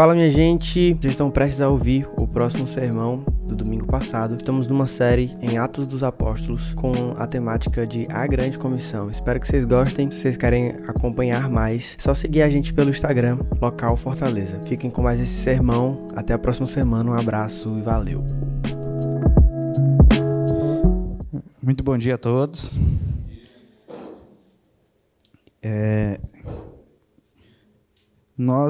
Fala 0.00 0.14
minha 0.14 0.30
gente, 0.30 0.94
vocês 0.94 1.12
estão 1.12 1.30
prestes 1.30 1.60
a 1.60 1.68
ouvir 1.68 2.08
o 2.16 2.26
próximo 2.26 2.66
sermão 2.66 3.22
do 3.46 3.54
domingo 3.54 3.86
passado. 3.86 4.34
Estamos 4.34 4.66
numa 4.66 4.86
série 4.86 5.36
em 5.42 5.58
Atos 5.58 5.86
dos 5.86 6.02
Apóstolos 6.02 6.72
com 6.72 7.12
a 7.18 7.26
temática 7.26 7.86
de 7.86 8.06
A 8.10 8.26
Grande 8.26 8.58
Comissão. 8.58 9.10
Espero 9.10 9.38
que 9.38 9.46
vocês 9.46 9.62
gostem. 9.66 10.10
Se 10.10 10.18
vocês 10.18 10.38
querem 10.38 10.70
acompanhar 10.88 11.50
mais, 11.50 11.98
é 11.98 12.02
só 12.02 12.14
seguir 12.14 12.40
a 12.40 12.48
gente 12.48 12.72
pelo 12.72 12.88
Instagram, 12.88 13.40
local 13.60 13.94
Fortaleza. 13.94 14.58
Fiquem 14.64 14.90
com 14.90 15.02
mais 15.02 15.20
esse 15.20 15.34
sermão. 15.34 16.08
Até 16.16 16.32
a 16.32 16.38
próxima 16.38 16.66
semana. 16.66 17.10
Um 17.10 17.14
abraço 17.14 17.68
e 17.78 17.82
valeu. 17.82 18.24
Muito 21.62 21.84
bom 21.84 21.98
dia 21.98 22.14
a 22.14 22.18
todos. 22.18 22.80
É, 25.62 26.18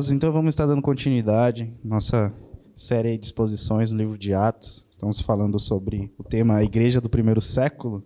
nós 0.01 0.11
então 0.11 0.33
vamos 0.33 0.55
estar 0.55 0.65
dando 0.65 0.81
continuidade 0.81 1.71
nossa 1.85 2.33
série 2.75 3.19
de 3.19 3.27
exposições 3.27 3.91
no 3.91 3.99
livro 3.99 4.17
de 4.17 4.33
Atos. 4.33 4.87
Estamos 4.89 5.21
falando 5.21 5.59
sobre 5.59 6.11
o 6.17 6.25
tema 6.25 6.57
a 6.57 6.65
Igreja 6.65 7.03
do 7.03 7.11
Primeiro 7.11 7.43
Século. 7.43 8.03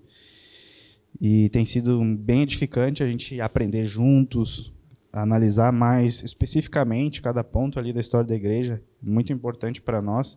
E 1.20 1.48
tem 1.50 1.64
sido 1.64 2.02
bem 2.18 2.42
edificante 2.42 3.00
a 3.00 3.06
gente 3.06 3.40
aprender 3.40 3.86
juntos, 3.86 4.74
analisar 5.12 5.72
mais 5.72 6.20
especificamente 6.24 7.22
cada 7.22 7.44
ponto 7.44 7.78
ali 7.78 7.92
da 7.92 8.00
história 8.00 8.26
da 8.26 8.34
igreja, 8.34 8.82
muito 9.00 9.32
importante 9.32 9.80
para 9.80 10.02
nós, 10.02 10.36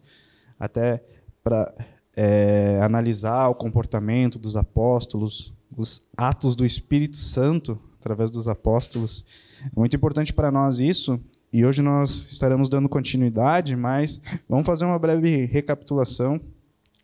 até 0.59 1.03
para 1.43 1.73
é, 2.15 2.79
analisar 2.83 3.47
o 3.47 3.55
comportamento 3.55 4.37
dos 4.37 4.55
apóstolos, 4.55 5.51
os 5.75 6.07
atos 6.15 6.55
do 6.55 6.63
Espírito 6.63 7.17
Santo 7.17 7.81
através 7.99 8.29
dos 8.29 8.47
apóstolos. 8.47 9.25
É 9.65 9.79
muito 9.79 9.95
importante 9.95 10.31
para 10.31 10.51
nós 10.51 10.79
isso, 10.79 11.19
e 11.51 11.65
hoje 11.65 11.81
nós 11.81 12.25
estaremos 12.29 12.67
dando 12.67 12.89
continuidade, 12.89 13.75
mas 13.75 14.21
vamos 14.49 14.65
fazer 14.65 14.85
uma 14.85 14.99
breve 14.99 15.45
recapitulação 15.45 16.39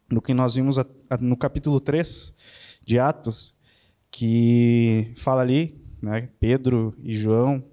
do 0.10 0.22
que 0.22 0.34
nós 0.34 0.56
vimos 0.56 0.78
no 1.20 1.38
capítulo 1.38 1.80
3 1.80 2.36
de 2.86 3.00
Atos, 3.00 3.56
que 4.12 5.12
fala 5.16 5.42
ali, 5.42 5.82
né, 6.02 6.30
Pedro 6.40 6.94
e 7.02 7.16
João, 7.16 7.64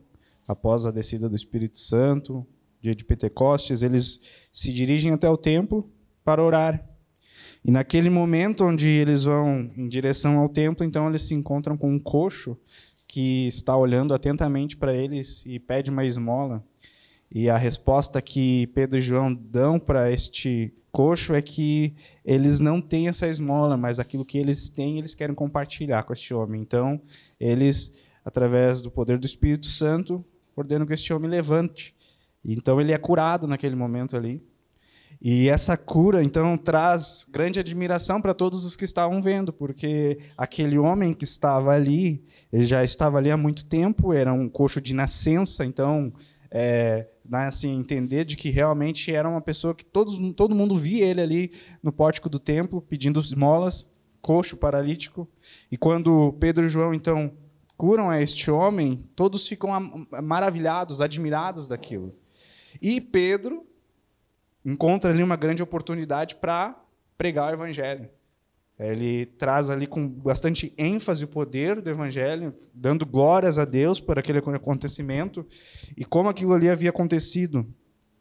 após 0.47 0.87
a 0.87 0.91
descida 0.91 1.29
do 1.29 1.37
Espírito 1.37 1.79
Santo, 1.79 2.47
dia 2.81 2.95
de 2.95 3.05
Pentecostes, 3.05 3.83
eles 3.83 4.21
se 4.53 4.73
dirigem 4.73 5.13
até 5.13 5.29
o 5.29 5.37
templo 5.37 5.91
para 6.25 6.43
orar. 6.43 6.89
E 7.65 7.71
naquele 7.71 8.09
momento 8.09 8.65
onde 8.65 8.87
eles 8.87 9.25
vão 9.25 9.71
em 9.77 9.89
direção 9.89 10.39
ao 10.39 10.49
templo, 10.49 10.85
então 10.85 11.09
eles 11.09 11.23
se 11.23 11.35
encontram 11.35 11.77
com 11.77 11.93
um 11.93 11.99
coxo 11.99 12.57
que 13.11 13.49
está 13.49 13.77
olhando 13.77 14.15
atentamente 14.15 14.77
para 14.77 14.95
eles 14.95 15.45
e 15.45 15.59
pede 15.59 15.91
uma 15.91 16.05
esmola. 16.05 16.65
E 17.29 17.51
a 17.51 17.57
resposta 17.57 18.23
que 18.23 18.69
Pedro 18.69 18.99
e 18.99 19.01
João 19.01 19.35
dão 19.35 19.81
para 19.81 20.13
este 20.13 20.73
coxo 20.93 21.35
é 21.35 21.43
que 21.43 21.93
eles 22.25 22.61
não 22.61 22.81
têm 22.81 23.09
essa 23.09 23.27
esmola, 23.27 23.77
mas 23.77 23.99
aquilo 23.99 24.25
que 24.25 24.39
eles 24.39 24.69
têm, 24.69 24.99
eles 24.99 25.13
querem 25.13 25.35
compartilhar 25.35 26.05
com 26.05 26.13
este 26.13 26.33
homem. 26.33 26.63
Então, 26.63 27.01
eles, 27.41 27.97
através 28.25 28.81
do 28.81 28.93
poder 28.93 29.19
do 29.19 29.27
Espírito 29.27 29.67
Santo, 29.67 30.25
ordenam 30.55 30.87
que 30.87 30.95
este 30.95 31.13
homem 31.13 31.29
levante. 31.29 31.97
Então, 32.45 32.81
ele 32.81 32.93
é 32.93 32.99
curado 32.99 33.49
naquele 33.49 33.75
momento 33.75 34.17
ali. 34.17 34.41
E 35.23 35.51
essa 35.51 35.77
cura, 35.77 36.25
então, 36.25 36.57
traz 36.57 37.27
grande 37.31 37.61
admiração 37.61 38.23
para 38.23 38.33
todos 38.33 38.65
os 38.65 38.75
que 38.75 38.85
estavam 38.87 39.21
vendo, 39.21 39.53
porque 39.53 40.19
aquele 40.35 40.79
homem 40.79 41.13
que 41.13 41.25
estava 41.25 41.73
ali, 41.73 42.25
ele 42.51 42.65
já 42.65 42.83
estava 42.83 43.19
ali 43.19 43.31
há 43.31 43.37
muito 43.37 43.67
tempo, 43.67 44.15
era 44.15 44.33
um 44.33 44.49
coxo 44.49 44.81
de 44.81 44.95
nascença, 44.95 45.63
então, 45.63 46.11
é, 46.51 47.07
assim, 47.31 47.79
entender 47.79 48.25
de 48.25 48.35
que 48.35 48.49
realmente 48.49 49.15
era 49.15 49.29
uma 49.29 49.43
pessoa 49.43 49.75
que 49.75 49.85
todos, 49.85 50.19
todo 50.35 50.55
mundo 50.55 50.75
via 50.75 51.05
ele 51.05 51.21
ali 51.21 51.53
no 51.83 51.93
pórtico 51.93 52.31
do 52.31 52.39
templo, 52.39 52.81
pedindo 52.81 53.21
esmolas, 53.21 53.91
coxo, 54.23 54.57
paralítico. 54.57 55.29
E 55.71 55.77
quando 55.77 56.33
Pedro 56.41 56.65
e 56.65 56.69
João, 56.69 56.95
então, 56.95 57.31
curam 57.77 58.09
a 58.09 58.23
este 58.23 58.51
homem, 58.51 59.05
todos 59.15 59.47
ficam 59.47 60.07
maravilhados, 60.23 61.03
admirados 61.03 61.67
daquilo. 61.67 62.15
E 62.81 63.03
Pedro 63.03 63.67
encontra 64.65 65.11
ali 65.11 65.23
uma 65.23 65.37
grande 65.37 65.63
oportunidade 65.63 66.37
para 66.37 66.79
pregar 67.17 67.51
o 67.51 67.55
evangelho. 67.55 68.09
Ele 68.79 69.27
traz 69.27 69.69
ali 69.69 69.87
com 69.87 70.09
bastante 70.09 70.73
ênfase 70.79 71.25
o 71.25 71.29
poder 71.29 71.83
do 71.83 71.91
evangelho, 71.91 72.55
dando 72.73 73.05
glórias 73.05 73.59
a 73.59 73.67
Deus 73.67 74.01
por 74.01 74.19
aquele 74.19 74.39
acontecimento 74.39 75.47
e 75.95 76.05
como 76.05 76.31
aquilo 76.31 76.55
ali 76.55 76.71
havia 76.71 76.89
acontecido. 76.89 77.67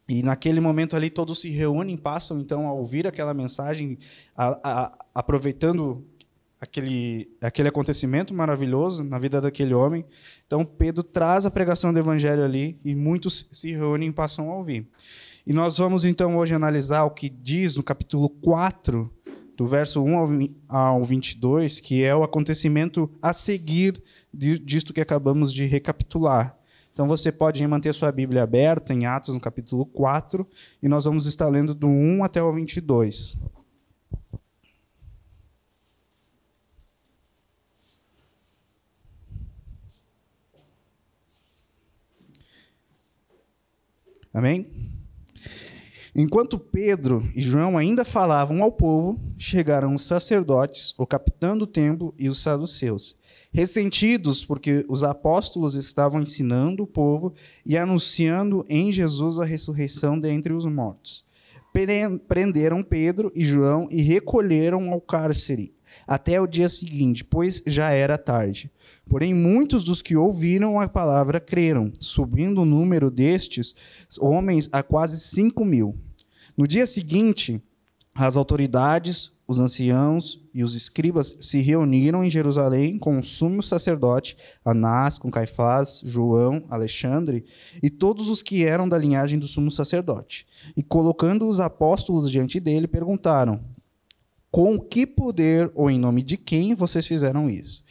E 0.08 0.22
naquele 0.22 0.60
momento 0.60 0.98
ali 0.98 1.10
todos 1.10 1.40
se 1.40 1.50
reúnem, 1.50 1.96
passam 1.96 2.40
então 2.40 2.68
a 2.68 2.74
ouvir 2.74 3.08
aquela 3.08 3.34
mensagem, 3.34 3.98
a, 4.36 4.60
a, 4.62 5.06
aproveitando 5.16 6.06
aquele, 6.60 7.30
aquele 7.42 7.70
acontecimento 7.70 8.34
maravilhoso 8.34 9.04
na 9.04 9.18
vida 9.18 9.40
daquele 9.40 9.74
homem. 9.74 10.04
Então 10.46 10.66
Pedro 10.66 11.04
traz 11.04 11.46
a 11.46 11.52
pregação 11.52 11.94
do 11.94 12.00
evangelho 12.00 12.44
ali 12.44 12.78
e 12.84 12.94
muitos 12.94 13.48
se 13.52 13.72
reúnem 13.72 14.10
e 14.10 14.14
passam 14.14 14.52
a 14.52 14.56
ouvir. 14.56 14.86
E 15.50 15.54
nós 15.54 15.80
vamos 15.80 16.06
então 16.06 16.38
hoje 16.38 16.54
analisar 16.54 17.06
o 17.06 17.10
que 17.10 17.28
diz 17.28 17.76
no 17.76 17.82
capítulo 17.82 18.30
4 18.30 19.12
do 19.58 19.66
verso 19.66 20.00
1 20.00 20.54
ao 20.68 21.04
22, 21.04 21.80
que 21.80 22.04
é 22.04 22.16
o 22.16 22.22
acontecimento 22.22 23.12
a 23.20 23.34
seguir 23.34 24.00
disto 24.32 24.94
que 24.94 25.02
acabamos 25.02 25.52
de 25.52 25.66
recapitular. 25.66 26.56
Então 26.94 27.08
você 27.08 27.32
pode 27.32 27.66
manter 27.66 27.92
sua 27.96 28.12
Bíblia 28.12 28.44
aberta 28.44 28.94
em 28.94 29.08
Atos, 29.08 29.34
no 29.34 29.42
capítulo 29.42 29.88
4, 29.88 30.48
e 30.84 30.88
nós 30.88 31.06
vamos 31.06 31.26
estar 31.26 31.48
lendo 31.48 31.74
do 31.74 31.88
1 31.88 32.24
até 32.24 32.44
o 32.44 32.54
22. 32.54 33.36
Amém? 44.32 44.89
Enquanto 46.16 46.58
Pedro 46.58 47.30
e 47.36 47.42
João 47.42 47.78
ainda 47.78 48.04
falavam 48.04 48.64
ao 48.64 48.72
povo, 48.72 49.20
chegaram 49.38 49.94
os 49.94 50.06
sacerdotes, 50.06 50.94
o 50.98 51.06
capitão 51.06 51.58
do 51.58 51.68
templo 51.68 52.14
e 52.18 52.28
os 52.28 52.42
saduceus, 52.42 53.16
ressentidos 53.52 54.44
porque 54.44 54.86
os 54.90 55.04
apóstolos 55.04 55.76
estavam 55.76 56.22
ensinando 56.22 56.84
o 56.84 56.88
povo 56.88 57.34
e 57.66 57.78
anunciando 57.78 58.66
em 58.68 58.92
Jesus 58.92 59.40
a 59.40 59.46
ressurreição 59.46 60.20
dentre 60.20 60.54
os 60.54 60.66
mortos. 60.66 61.24
Prenderam 62.28 62.82
Pedro 62.82 63.32
e 63.36 63.46
João 63.46 63.88
e 63.92 64.02
recolheram 64.02 64.92
ao 64.92 65.00
cárcere 65.00 65.74
até 66.08 66.40
o 66.40 66.48
dia 66.48 66.70
seguinte, 66.70 67.24
pois 67.24 67.62
já 67.66 67.92
era 67.92 68.18
tarde. 68.18 68.72
Porém, 69.08 69.34
muitos 69.34 69.84
dos 69.84 70.02
que 70.02 70.16
ouviram 70.16 70.80
a 70.80 70.88
palavra 70.88 71.40
creram, 71.40 71.92
subindo 72.00 72.62
o 72.62 72.66
número 72.66 73.10
destes 73.10 73.76
homens 74.20 74.70
a 74.72 74.84
quase 74.84 75.20
cinco 75.20 75.66
mil. 75.66 75.98
No 76.56 76.68
dia 76.68 76.86
seguinte, 76.86 77.62
as 78.14 78.36
autoridades, 78.36 79.32
os 79.48 79.60
anciãos 79.60 80.46
e 80.54 80.62
os 80.62 80.76
escribas 80.76 81.38
se 81.42 81.60
reuniram 81.60 82.24
em 82.24 82.30
Jerusalém 82.30 83.00
com 83.00 83.18
o 83.18 83.24
sumo 83.24 83.64
sacerdote 83.64 84.38
Anás, 84.64 85.18
com 85.18 85.32
Caifás, 85.32 86.02
João, 86.04 86.66
Alexandre 86.70 87.46
e 87.82 87.90
todos 87.90 88.30
os 88.30 88.44
que 88.44 88.64
eram 88.64 88.88
da 88.88 88.98
linhagem 88.98 89.40
do 89.40 89.48
sumo 89.48 89.72
sacerdote. 89.72 90.46
E 90.78 90.84
colocando 90.84 91.48
os 91.48 91.60
apóstolos 91.60 92.30
diante 92.30 92.60
dele, 92.60 92.88
perguntaram: 92.88 93.60
com 94.52 94.80
que 94.80 95.06
poder 95.06 95.72
ou 95.76 95.90
em 95.90 96.00
nome 96.00 96.24
de 96.24 96.38
quem 96.38 96.74
vocês 96.74 97.06
fizeram 97.06 97.50
isso? 97.50 97.84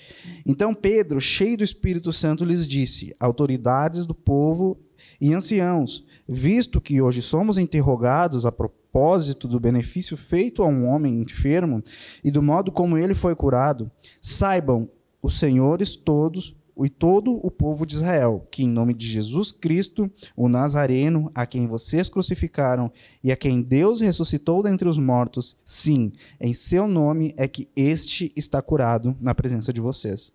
Então 0.45 0.75
Pedro, 0.75 1.21
cheio 1.21 1.57
do 1.57 1.65
Espírito 1.65 2.13
Santo, 2.13 2.45
lhes 2.45 2.67
disse: 2.67 3.15
autoridades 3.21 4.07
do 4.07 4.15
povo 4.15 4.79
e 5.21 5.33
anciãos, 5.33 6.05
visto 6.29 6.81
que 6.81 7.01
hoje 7.01 7.23
somos 7.23 7.59
interrogados 7.59 8.45
a 8.45 8.53
propósito 8.53 9.47
do 9.47 9.61
benefício 9.61 10.17
feito 10.17 10.63
a 10.63 10.67
um 10.67 10.87
homem 10.87 11.21
enfermo 11.21 11.83
e 12.25 12.31
do 12.31 12.43
modo 12.43 12.73
como 12.73 12.99
ele 12.99 13.15
foi 13.15 13.37
curado, 13.37 13.91
saibam 14.21 14.89
os 15.23 15.39
senhores 15.39 15.95
todos 15.95 16.58
e 16.85 16.89
todo 16.89 17.33
o 17.45 17.51
povo 17.51 17.87
de 17.87 17.97
Israel, 17.97 18.47
que 18.51 18.63
em 18.63 18.69
nome 18.69 18.95
de 18.95 19.07
Jesus 19.07 19.51
Cristo, 19.51 20.11
o 20.37 20.49
Nazareno, 20.49 21.31
a 21.35 21.45
quem 21.47 21.67
vocês 21.67 22.09
crucificaram 22.09 22.91
e 23.23 23.33
a 23.33 23.37
quem 23.37 23.63
Deus 23.63 24.01
ressuscitou 24.01 24.63
dentre 24.63 24.89
os 24.89 24.99
mortos, 24.99 25.57
sim, 25.65 26.13
em 26.41 26.55
seu 26.55 26.87
nome 26.87 27.35
é 27.37 27.49
que 27.49 27.69
este 27.75 28.33
está 28.37 28.63
curado 28.63 29.17
na 29.21 29.35
presença 29.35 29.73
de 29.73 29.81
vocês. 29.81 30.33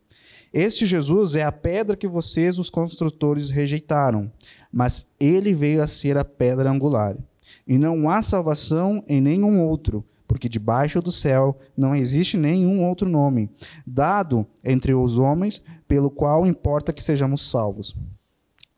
Este 0.54 0.86
Jesus 0.86 1.34
é 1.34 1.44
a 1.44 1.52
pedra 1.52 1.98
que 1.98 2.08
vocês, 2.08 2.60
os 2.60 2.70
construtores, 2.70 3.50
rejeitaram, 3.50 4.32
mas 4.72 5.08
ele 5.20 5.54
veio 5.54 5.82
a 5.82 5.88
ser 5.88 6.18
a 6.18 6.24
pedra 6.24 6.70
angular. 6.70 7.18
E 7.68 7.78
não 7.78 8.10
há 8.10 8.22
salvação 8.22 9.04
em 9.08 9.20
nenhum 9.20 9.66
outro, 9.66 10.06
porque 10.34 10.50
debaixo 10.50 11.00
do 11.00 11.12
céu 11.12 11.60
não 11.78 11.96
existe 11.96 12.38
nenhum 12.38 12.84
outro 12.84 13.08
nome 13.08 13.52
dado 13.86 14.48
entre 14.64 14.92
os 14.92 15.16
homens 15.16 15.62
pelo 15.88 16.10
qual 16.10 16.48
importa 16.48 16.92
que 16.92 17.04
sejamos 17.04 17.48
salvos. 17.48 17.96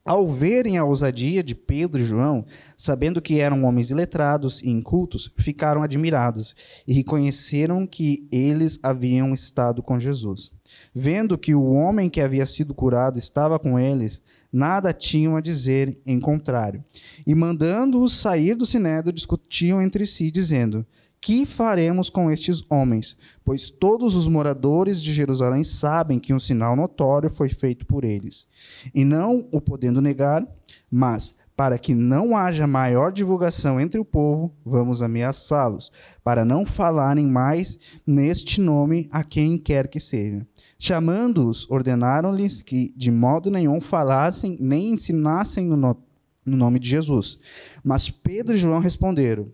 Ao 0.05 0.29
verem 0.29 0.77
a 0.77 0.83
ousadia 0.83 1.41
de 1.41 1.55
Pedro 1.55 2.01
e 2.01 2.03
João, 2.03 2.45
sabendo 2.75 3.21
que 3.21 3.39
eram 3.39 3.63
homens 3.63 3.89
iletrados 3.89 4.61
e 4.61 4.69
incultos, 4.69 5.31
ficaram 5.37 5.81
admirados 5.81 6.57
e 6.85 6.93
reconheceram 6.93 7.87
que 7.87 8.27
eles 8.29 8.77
haviam 8.83 9.33
estado 9.33 9.81
com 9.81 9.97
Jesus. 9.97 10.51
Vendo 10.93 11.37
que 11.37 11.55
o 11.55 11.71
homem 11.71 12.09
que 12.09 12.19
havia 12.19 12.45
sido 12.45 12.73
curado 12.73 13.17
estava 13.17 13.57
com 13.57 13.79
eles, 13.79 14.21
nada 14.51 14.91
tinham 14.91 15.37
a 15.37 15.41
dizer 15.41 15.97
em 16.05 16.19
contrário. 16.19 16.83
E 17.25 17.33
mandando-os 17.33 18.11
sair 18.11 18.55
do 18.55 18.65
sinédrio, 18.65 19.13
discutiam 19.13 19.81
entre 19.81 20.05
si, 20.05 20.29
dizendo: 20.29 20.85
que 21.25 21.43
faremos 21.43 22.07
com 22.07 22.29
estes 22.29 22.63
homens? 22.69 23.17
Pois 23.43 23.71
todos 23.71 24.13
os 24.13 24.27
moradores 24.27 25.01
de 25.01 25.11
Jerusalém 25.11 25.63
sabem 25.63 26.19
que 26.19 26.31
um 26.35 26.39
sinal 26.39 26.75
notório 26.75 27.31
foi 27.31 27.49
feito 27.49 27.83
por 27.87 28.03
eles. 28.03 28.47
E 28.93 29.03
não 29.03 29.47
o 29.51 29.59
podendo 29.59 29.99
negar, 29.99 30.47
mas 30.89 31.33
para 31.57 31.79
que 31.79 31.95
não 31.95 32.37
haja 32.37 32.67
maior 32.67 33.11
divulgação 33.11 33.81
entre 33.81 33.99
o 33.99 34.05
povo, 34.05 34.53
vamos 34.63 35.01
ameaçá-los, 35.01 35.91
para 36.23 36.45
não 36.45 36.63
falarem 36.63 37.25
mais 37.25 37.79
neste 38.05 38.61
nome 38.61 39.09
a 39.11 39.23
quem 39.23 39.57
quer 39.57 39.87
que 39.87 39.99
seja. 39.99 40.45
Chamando-os, 40.77 41.67
ordenaram-lhes 41.71 42.61
que 42.61 42.93
de 42.95 43.09
modo 43.09 43.49
nenhum 43.49 43.81
falassem 43.81 44.59
nem 44.61 44.91
ensinassem 44.91 45.65
no, 45.65 45.75
no, 45.75 45.97
no 46.45 46.55
nome 46.55 46.77
de 46.77 46.87
Jesus. 46.87 47.39
Mas 47.83 48.11
Pedro 48.11 48.53
e 48.53 48.59
João 48.59 48.77
responderam: 48.77 49.47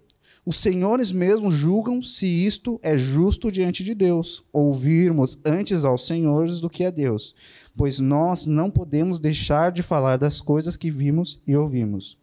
os 0.45 0.59
senhores 0.59 1.11
mesmos 1.11 1.53
julgam 1.53 2.01
se 2.01 2.25
isto 2.25 2.79
é 2.81 2.97
justo 2.97 3.51
diante 3.51 3.83
de 3.83 3.93
Deus, 3.93 4.43
ouvirmos 4.51 5.39
antes 5.45 5.85
aos 5.85 6.07
senhores 6.07 6.59
do 6.59 6.69
que 6.69 6.83
a 6.83 6.89
Deus, 6.89 7.35
pois 7.75 7.99
nós 7.99 8.47
não 8.47 8.69
podemos 8.71 9.19
deixar 9.19 9.71
de 9.71 9.83
falar 9.83 10.17
das 10.17 10.41
coisas 10.41 10.75
que 10.75 10.89
vimos 10.89 11.41
e 11.45 11.55
ouvimos. 11.55 12.17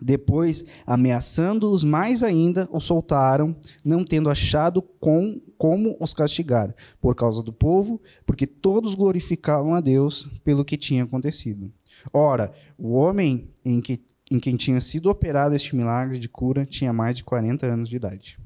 Depois, 0.00 0.64
ameaçando-os 0.86 1.82
mais 1.82 2.22
ainda, 2.22 2.68
os 2.70 2.84
soltaram, 2.84 3.56
não 3.82 4.04
tendo 4.04 4.28
achado 4.28 4.82
com, 4.82 5.40
como 5.56 5.96
os 5.98 6.12
castigar, 6.12 6.74
por 7.00 7.14
causa 7.14 7.42
do 7.42 7.52
povo, 7.52 8.02
porque 8.26 8.46
todos 8.46 8.94
glorificavam 8.94 9.74
a 9.74 9.80
Deus 9.80 10.28
pelo 10.44 10.64
que 10.64 10.76
tinha 10.76 11.04
acontecido. 11.04 11.72
Ora, 12.12 12.52
o 12.76 12.92
homem 12.92 13.48
em 13.64 13.80
que 13.80 13.98
em 14.30 14.38
quem 14.38 14.56
tinha 14.56 14.80
sido 14.80 15.10
operado 15.10 15.54
este 15.54 15.76
milagre 15.76 16.18
de 16.18 16.28
cura 16.28 16.64
tinha 16.64 16.92
mais 16.92 17.16
de 17.16 17.24
40 17.24 17.66
anos 17.66 17.88
de 17.88 17.96
idade. 17.96 18.38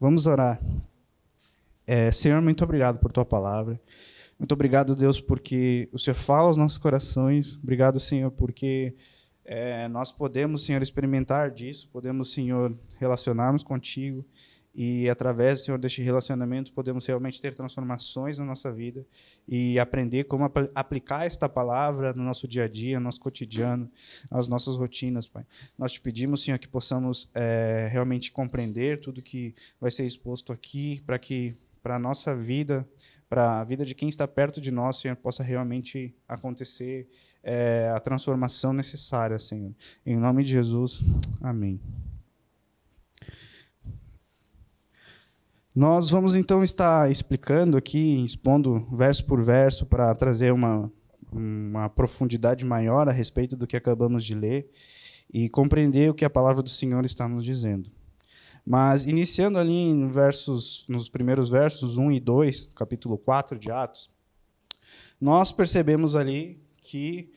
Vamos 0.00 0.26
orar. 0.26 0.60
É, 1.86 2.10
Senhor, 2.10 2.40
muito 2.42 2.62
obrigado 2.62 2.98
por 2.98 3.10
tua 3.10 3.24
palavra. 3.24 3.80
Muito 4.38 4.52
obrigado, 4.52 4.94
Deus, 4.94 5.20
porque 5.20 5.88
o 5.92 5.98
Senhor 5.98 6.14
fala 6.14 6.46
aos 6.46 6.56
nossos 6.56 6.78
corações. 6.78 7.58
Obrigado, 7.62 7.98
Senhor, 7.98 8.30
porque 8.30 8.94
é, 9.44 9.88
nós 9.88 10.12
podemos, 10.12 10.64
Senhor, 10.64 10.82
experimentar 10.82 11.50
disso, 11.50 11.88
podemos, 11.92 12.32
Senhor, 12.32 12.76
relacionarmos 12.98 13.64
contigo 13.64 14.24
e 14.80 15.10
através, 15.10 15.64
Senhor, 15.64 15.76
deste 15.76 16.00
relacionamento 16.00 16.72
podemos 16.72 17.04
realmente 17.04 17.42
ter 17.42 17.52
transformações 17.52 18.38
na 18.38 18.44
nossa 18.44 18.70
vida 18.72 19.04
e 19.48 19.76
aprender 19.76 20.22
como 20.22 20.44
ap 20.44 20.56
aplicar 20.72 21.26
esta 21.26 21.48
palavra 21.48 22.12
no 22.12 22.22
nosso 22.22 22.46
dia 22.46 22.62
a 22.62 22.68
dia, 22.68 23.00
no 23.00 23.06
nosso 23.06 23.18
cotidiano, 23.18 23.90
nas 24.30 24.46
nossas 24.46 24.76
rotinas, 24.76 25.26
Pai. 25.26 25.44
Nós 25.76 25.90
te 25.90 26.00
pedimos, 26.00 26.44
Senhor, 26.44 26.58
que 26.60 26.68
possamos 26.68 27.28
é, 27.34 27.88
realmente 27.90 28.30
compreender 28.30 29.00
tudo 29.00 29.20
que 29.20 29.52
vai 29.80 29.90
ser 29.90 30.06
exposto 30.06 30.52
aqui, 30.52 31.02
para 31.04 31.18
que 31.18 31.56
para 31.82 31.96
a 31.96 31.98
nossa 31.98 32.36
vida, 32.36 32.88
para 33.28 33.60
a 33.60 33.64
vida 33.64 33.84
de 33.84 33.96
quem 33.96 34.08
está 34.08 34.28
perto 34.28 34.60
de 34.60 34.70
nós, 34.70 34.98
Senhor, 34.98 35.16
possa 35.16 35.42
realmente 35.42 36.14
acontecer 36.28 37.08
é, 37.42 37.90
a 37.92 37.98
transformação 37.98 38.72
necessária, 38.72 39.40
Senhor. 39.40 39.74
Em 40.06 40.16
nome 40.16 40.44
de 40.44 40.50
Jesus, 40.50 41.02
amém. 41.40 41.80
Nós 45.78 46.10
vamos 46.10 46.34
então 46.34 46.60
estar 46.60 47.08
explicando 47.08 47.76
aqui, 47.76 48.24
expondo 48.24 48.84
verso 48.90 49.24
por 49.24 49.40
verso, 49.44 49.86
para 49.86 50.12
trazer 50.12 50.52
uma, 50.52 50.92
uma 51.30 51.88
profundidade 51.88 52.64
maior 52.64 53.08
a 53.08 53.12
respeito 53.12 53.56
do 53.56 53.64
que 53.64 53.76
acabamos 53.76 54.24
de 54.24 54.34
ler 54.34 54.68
e 55.32 55.48
compreender 55.48 56.10
o 56.10 56.14
que 56.14 56.24
a 56.24 56.30
palavra 56.30 56.64
do 56.64 56.68
Senhor 56.68 57.04
está 57.04 57.28
nos 57.28 57.44
dizendo. 57.44 57.92
Mas 58.66 59.04
iniciando 59.04 59.56
ali 59.56 59.72
em 59.72 60.08
versos, 60.08 60.84
nos 60.88 61.08
primeiros 61.08 61.48
versos 61.48 61.96
1 61.96 62.10
e 62.10 62.18
2, 62.18 62.70
capítulo 62.74 63.16
4 63.16 63.56
de 63.56 63.70
Atos, 63.70 64.10
nós 65.20 65.52
percebemos 65.52 66.16
ali 66.16 66.60
que 66.82 67.30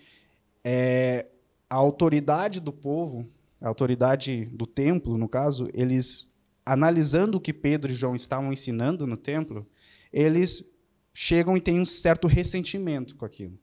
é, 0.63 1.27
a 1.69 1.75
autoridade 1.75 2.59
do 2.59 2.73
povo, 2.73 3.29
a 3.61 3.67
autoridade 3.67 4.45
do 4.45 4.65
templo, 4.65 5.15
no 5.15 5.29
caso, 5.29 5.67
eles 5.75 6.30
analisando 6.71 7.37
o 7.37 7.41
que 7.41 7.51
Pedro 7.51 7.91
e 7.91 7.93
João 7.93 8.15
estavam 8.15 8.53
ensinando 8.53 9.05
no 9.05 9.17
templo, 9.17 9.67
eles 10.11 10.71
chegam 11.13 11.57
e 11.57 11.59
têm 11.59 11.81
um 11.81 11.85
certo 11.85 12.27
ressentimento 12.27 13.13
com 13.17 13.25
aquilo. 13.25 13.59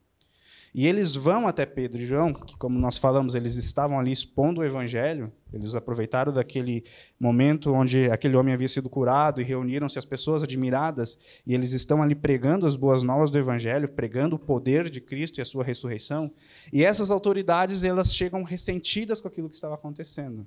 E 0.75 0.87
eles 0.87 1.17
vão 1.17 1.49
até 1.49 1.65
Pedro 1.65 2.03
e 2.03 2.05
João, 2.05 2.35
que, 2.35 2.55
como 2.59 2.79
nós 2.79 2.99
falamos, 2.99 3.35
eles 3.35 3.57
estavam 3.57 3.99
ali 3.99 4.13
expondo 4.13 4.61
o 4.61 4.65
evangelho, 4.65 5.33
eles 5.51 5.75
aproveitaram 5.75 6.31
daquele 6.31 6.85
momento 7.19 7.73
onde 7.73 8.11
aquele 8.11 8.37
homem 8.37 8.53
havia 8.53 8.69
sido 8.69 8.91
curado 8.91 9.41
e 9.41 9.45
reuniram-se 9.45 9.99
as 9.99 10.05
pessoas 10.05 10.43
admiradas, 10.43 11.19
e 11.47 11.55
eles 11.55 11.73
estão 11.73 12.03
ali 12.03 12.15
pregando 12.15 12.67
as 12.67 12.77
boas 12.77 13.03
novas 13.03 13.31
do 13.31 13.39
evangelho, 13.39 13.89
pregando 13.89 14.37
o 14.37 14.39
poder 14.39 14.91
de 14.91 15.01
Cristo 15.01 15.39
e 15.39 15.41
a 15.41 15.47
sua 15.47 15.65
ressurreição. 15.65 16.31
E 16.71 16.85
essas 16.85 17.11
autoridades, 17.11 17.85
elas 17.85 18.15
chegam 18.15 18.43
ressentidas 18.43 19.23
com 19.23 19.29
aquilo 19.29 19.49
que 19.49 19.55
estava 19.55 19.77
acontecendo. 19.77 20.47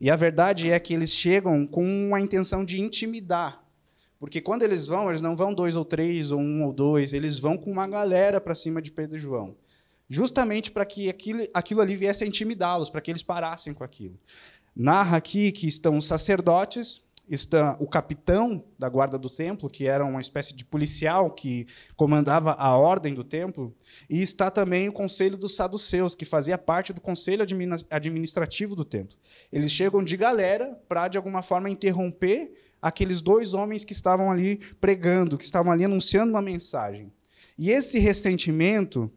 E 0.00 0.10
a 0.10 0.16
verdade 0.16 0.70
é 0.70 0.78
que 0.78 0.92
eles 0.94 1.12
chegam 1.12 1.66
com 1.66 2.14
a 2.14 2.20
intenção 2.20 2.64
de 2.64 2.80
intimidar. 2.80 3.64
Porque 4.18 4.40
quando 4.40 4.62
eles 4.62 4.86
vão, 4.86 5.10
eles 5.10 5.20
não 5.20 5.36
vão 5.36 5.52
dois 5.52 5.76
ou 5.76 5.84
três, 5.84 6.30
ou 6.30 6.40
um 6.40 6.64
ou 6.64 6.72
dois, 6.72 7.12
eles 7.12 7.38
vão 7.38 7.58
com 7.58 7.70
uma 7.70 7.86
galera 7.86 8.40
para 8.40 8.54
cima 8.54 8.80
de 8.80 8.90
Pedro 8.90 9.16
e 9.16 9.20
João. 9.20 9.54
Justamente 10.08 10.70
para 10.70 10.84
que 10.84 11.10
aquilo, 11.10 11.46
aquilo 11.52 11.80
ali 11.80 11.94
viesse 11.94 12.24
a 12.24 12.26
intimidá-los, 12.26 12.88
para 12.88 13.00
que 13.00 13.10
eles 13.10 13.22
parassem 13.22 13.74
com 13.74 13.84
aquilo. 13.84 14.18
Narra 14.74 15.18
aqui 15.18 15.52
que 15.52 15.68
estão 15.68 15.98
os 15.98 16.06
sacerdotes, 16.06 17.03
está 17.28 17.76
o 17.80 17.86
capitão 17.86 18.64
da 18.78 18.88
guarda 18.88 19.18
do 19.18 19.30
templo, 19.30 19.70
que 19.70 19.86
era 19.86 20.04
uma 20.04 20.20
espécie 20.20 20.54
de 20.54 20.64
policial 20.64 21.30
que 21.30 21.66
comandava 21.96 22.52
a 22.52 22.76
ordem 22.76 23.14
do 23.14 23.24
templo, 23.24 23.74
e 24.08 24.20
está 24.20 24.50
também 24.50 24.88
o 24.88 24.92
conselho 24.92 25.36
dos 25.36 25.56
saduceus, 25.56 26.14
que 26.14 26.24
fazia 26.24 26.58
parte 26.58 26.92
do 26.92 27.00
conselho 27.00 27.44
administrativo 27.90 28.76
do 28.76 28.84
templo. 28.84 29.16
Eles 29.50 29.72
chegam 29.72 30.02
de 30.02 30.16
galera 30.16 30.78
para, 30.88 31.08
de 31.08 31.16
alguma 31.16 31.42
forma, 31.42 31.70
interromper 31.70 32.52
aqueles 32.80 33.22
dois 33.22 33.54
homens 33.54 33.84
que 33.84 33.94
estavam 33.94 34.30
ali 34.30 34.56
pregando, 34.80 35.38
que 35.38 35.44
estavam 35.44 35.72
ali 35.72 35.84
anunciando 35.84 36.30
uma 36.32 36.42
mensagem. 36.42 37.10
E 37.56 37.70
esse 37.70 37.98
ressentimento, 37.98 39.10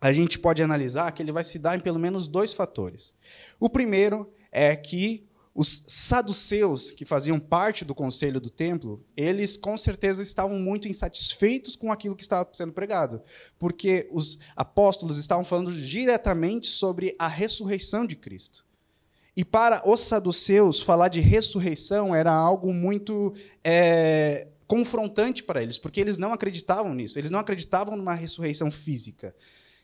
a 0.00 0.12
gente 0.12 0.38
pode 0.38 0.62
analisar 0.62 1.10
que 1.12 1.22
ele 1.22 1.32
vai 1.32 1.42
se 1.42 1.58
dar 1.58 1.76
em 1.76 1.80
pelo 1.80 1.98
menos 1.98 2.28
dois 2.28 2.52
fatores. 2.52 3.12
O 3.58 3.68
primeiro 3.68 4.32
é 4.52 4.76
que 4.76 5.26
os 5.54 5.84
saduceus, 5.88 6.90
que 6.90 7.04
faziam 7.04 7.38
parte 7.38 7.84
do 7.84 7.94
conselho 7.94 8.40
do 8.40 8.50
templo, 8.50 9.04
eles 9.16 9.56
com 9.56 9.76
certeza 9.76 10.22
estavam 10.22 10.58
muito 10.58 10.86
insatisfeitos 10.86 11.74
com 11.74 11.90
aquilo 11.90 12.14
que 12.14 12.22
estava 12.22 12.48
sendo 12.52 12.72
pregado, 12.72 13.20
porque 13.58 14.08
os 14.12 14.38
apóstolos 14.54 15.18
estavam 15.18 15.44
falando 15.44 15.72
diretamente 15.72 16.68
sobre 16.68 17.16
a 17.18 17.26
ressurreição 17.26 18.06
de 18.06 18.16
Cristo. 18.16 18.64
E 19.36 19.44
para 19.44 19.82
os 19.88 20.00
saduceus, 20.00 20.80
falar 20.80 21.08
de 21.08 21.20
ressurreição 21.20 22.14
era 22.14 22.32
algo 22.32 22.72
muito 22.72 23.32
é, 23.64 24.48
confrontante 24.66 25.42
para 25.42 25.62
eles, 25.62 25.78
porque 25.78 26.00
eles 26.00 26.16
não 26.16 26.32
acreditavam 26.32 26.94
nisso, 26.94 27.18
eles 27.18 27.30
não 27.30 27.40
acreditavam 27.40 27.96
numa 27.96 28.14
ressurreição 28.14 28.70
física. 28.70 29.34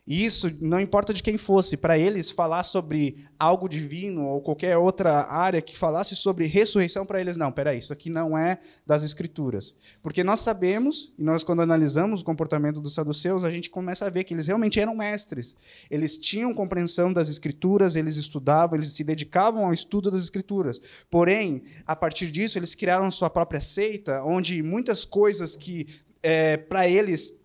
E 0.06 0.25
isso 0.25 0.48
não 0.60 0.78
importa 0.78 1.12
de 1.12 1.20
quem 1.20 1.36
fosse, 1.36 1.76
para 1.76 1.98
eles 1.98 2.30
falar 2.30 2.62
sobre 2.62 3.26
algo 3.36 3.68
divino 3.68 4.25
ou 4.25 4.40
qualquer 4.40 4.76
outra 4.76 5.25
área 5.25 5.60
que 5.60 5.76
falasse 5.76 6.14
sobre 6.14 6.46
ressurreição, 6.46 7.04
para 7.04 7.20
eles 7.20 7.36
não, 7.36 7.50
peraí, 7.50 7.80
isso 7.80 7.92
aqui 7.92 8.08
não 8.08 8.38
é 8.38 8.60
das 8.86 9.02
escrituras. 9.02 9.75
Porque 10.00 10.22
nós 10.22 10.40
sabemos, 10.40 11.12
e 11.18 11.25
nós 11.25 11.42
quando 11.42 11.60
analisamos 11.60 12.20
o 12.20 12.25
comportamento 12.25 12.80
dos 12.80 12.94
saduceus, 12.94 13.44
a 13.44 13.50
gente 13.50 13.68
começa 13.68 14.06
a 14.06 14.10
ver 14.10 14.22
que 14.22 14.32
eles 14.32 14.46
realmente 14.46 14.78
eram 14.78 14.94
mestres. 14.94 15.56
Eles 15.90 16.16
tinham 16.16 16.54
compreensão 16.54 17.12
das 17.12 17.28
escrituras, 17.28 17.96
eles 17.96 18.16
estudavam, 18.16 18.76
eles 18.76 18.92
se 18.92 19.02
dedicavam 19.02 19.64
ao 19.64 19.72
estudo 19.72 20.08
das 20.08 20.20
escrituras. 20.20 20.80
Porém, 21.10 21.64
a 21.84 21.96
partir 21.96 22.30
disso, 22.30 22.56
eles 22.56 22.76
criaram 22.76 23.10
sua 23.10 23.28
própria 23.28 23.60
seita, 23.60 24.22
onde 24.22 24.62
muitas 24.62 25.04
coisas 25.04 25.56
que 25.56 25.86
é, 26.22 26.56
para 26.56 26.88
eles 26.88 27.40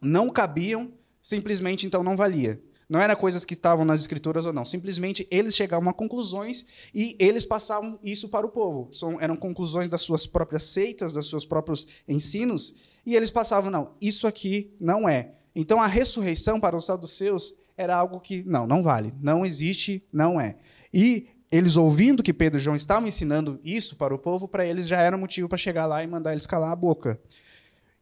não 0.00 0.30
cabiam, 0.30 0.92
simplesmente 1.26 1.84
então 1.84 2.04
não 2.04 2.16
valia. 2.16 2.62
Não 2.88 3.00
eram 3.00 3.16
coisas 3.16 3.44
que 3.44 3.54
estavam 3.54 3.84
nas 3.84 3.98
escrituras 3.98 4.46
ou 4.46 4.52
não. 4.52 4.64
Simplesmente 4.64 5.26
eles 5.28 5.56
chegavam 5.56 5.90
a 5.90 5.92
conclusões 5.92 6.64
e 6.94 7.16
eles 7.18 7.44
passavam 7.44 7.98
isso 8.00 8.28
para 8.28 8.46
o 8.46 8.48
povo. 8.48 8.88
São, 8.92 9.20
eram 9.20 9.34
conclusões 9.34 9.88
das 9.88 10.02
suas 10.02 10.24
próprias 10.24 10.62
seitas, 10.62 11.12
dos 11.12 11.28
seus 11.28 11.44
próprios 11.44 11.88
ensinos, 12.06 12.76
e 13.04 13.16
eles 13.16 13.32
passavam, 13.32 13.72
não, 13.72 13.90
isso 14.00 14.24
aqui 14.24 14.72
não 14.80 15.08
é. 15.08 15.32
Então 15.52 15.82
a 15.82 15.88
ressurreição 15.88 16.60
para 16.60 16.76
os 16.76 16.84
saduceus 16.84 17.58
era 17.76 17.96
algo 17.96 18.20
que 18.20 18.44
não, 18.44 18.64
não 18.64 18.80
vale, 18.80 19.12
não 19.20 19.44
existe, 19.44 20.06
não 20.12 20.40
é. 20.40 20.54
E 20.94 21.26
eles 21.50 21.74
ouvindo 21.74 22.22
que 22.22 22.32
Pedro 22.32 22.60
e 22.60 22.62
João 22.62 22.76
estavam 22.76 23.08
ensinando 23.08 23.58
isso 23.64 23.96
para 23.96 24.14
o 24.14 24.18
povo, 24.18 24.46
para 24.46 24.64
eles 24.64 24.86
já 24.86 25.00
era 25.00 25.18
motivo 25.18 25.48
para 25.48 25.58
chegar 25.58 25.86
lá 25.86 26.04
e 26.04 26.06
mandar 26.06 26.30
eles 26.30 26.46
calar 26.46 26.70
a 26.70 26.76
boca. 26.76 27.20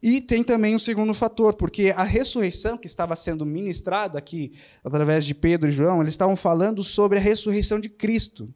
E 0.05 0.21
tem 0.21 0.45
também 0.45 0.75
um 0.75 0.79
segundo 0.79 1.15
fator, 1.15 1.55
porque 1.55 1.91
a 1.97 2.03
ressurreição 2.03 2.77
que 2.77 2.87
estava 2.87 3.17
sendo 3.17 3.47
ministrada 3.47 4.19
aqui 4.19 4.53
através 4.85 5.25
de 5.25 5.35
Pedro 5.35 5.71
e 5.71 5.73
João, 5.73 6.03
eles 6.03 6.13
estavam 6.13 6.37
falando 6.37 6.85
sobre 6.85 7.17
a 7.19 7.23
ressurreição 7.23 7.81
de 7.81 7.89
Cristo. 7.89 8.53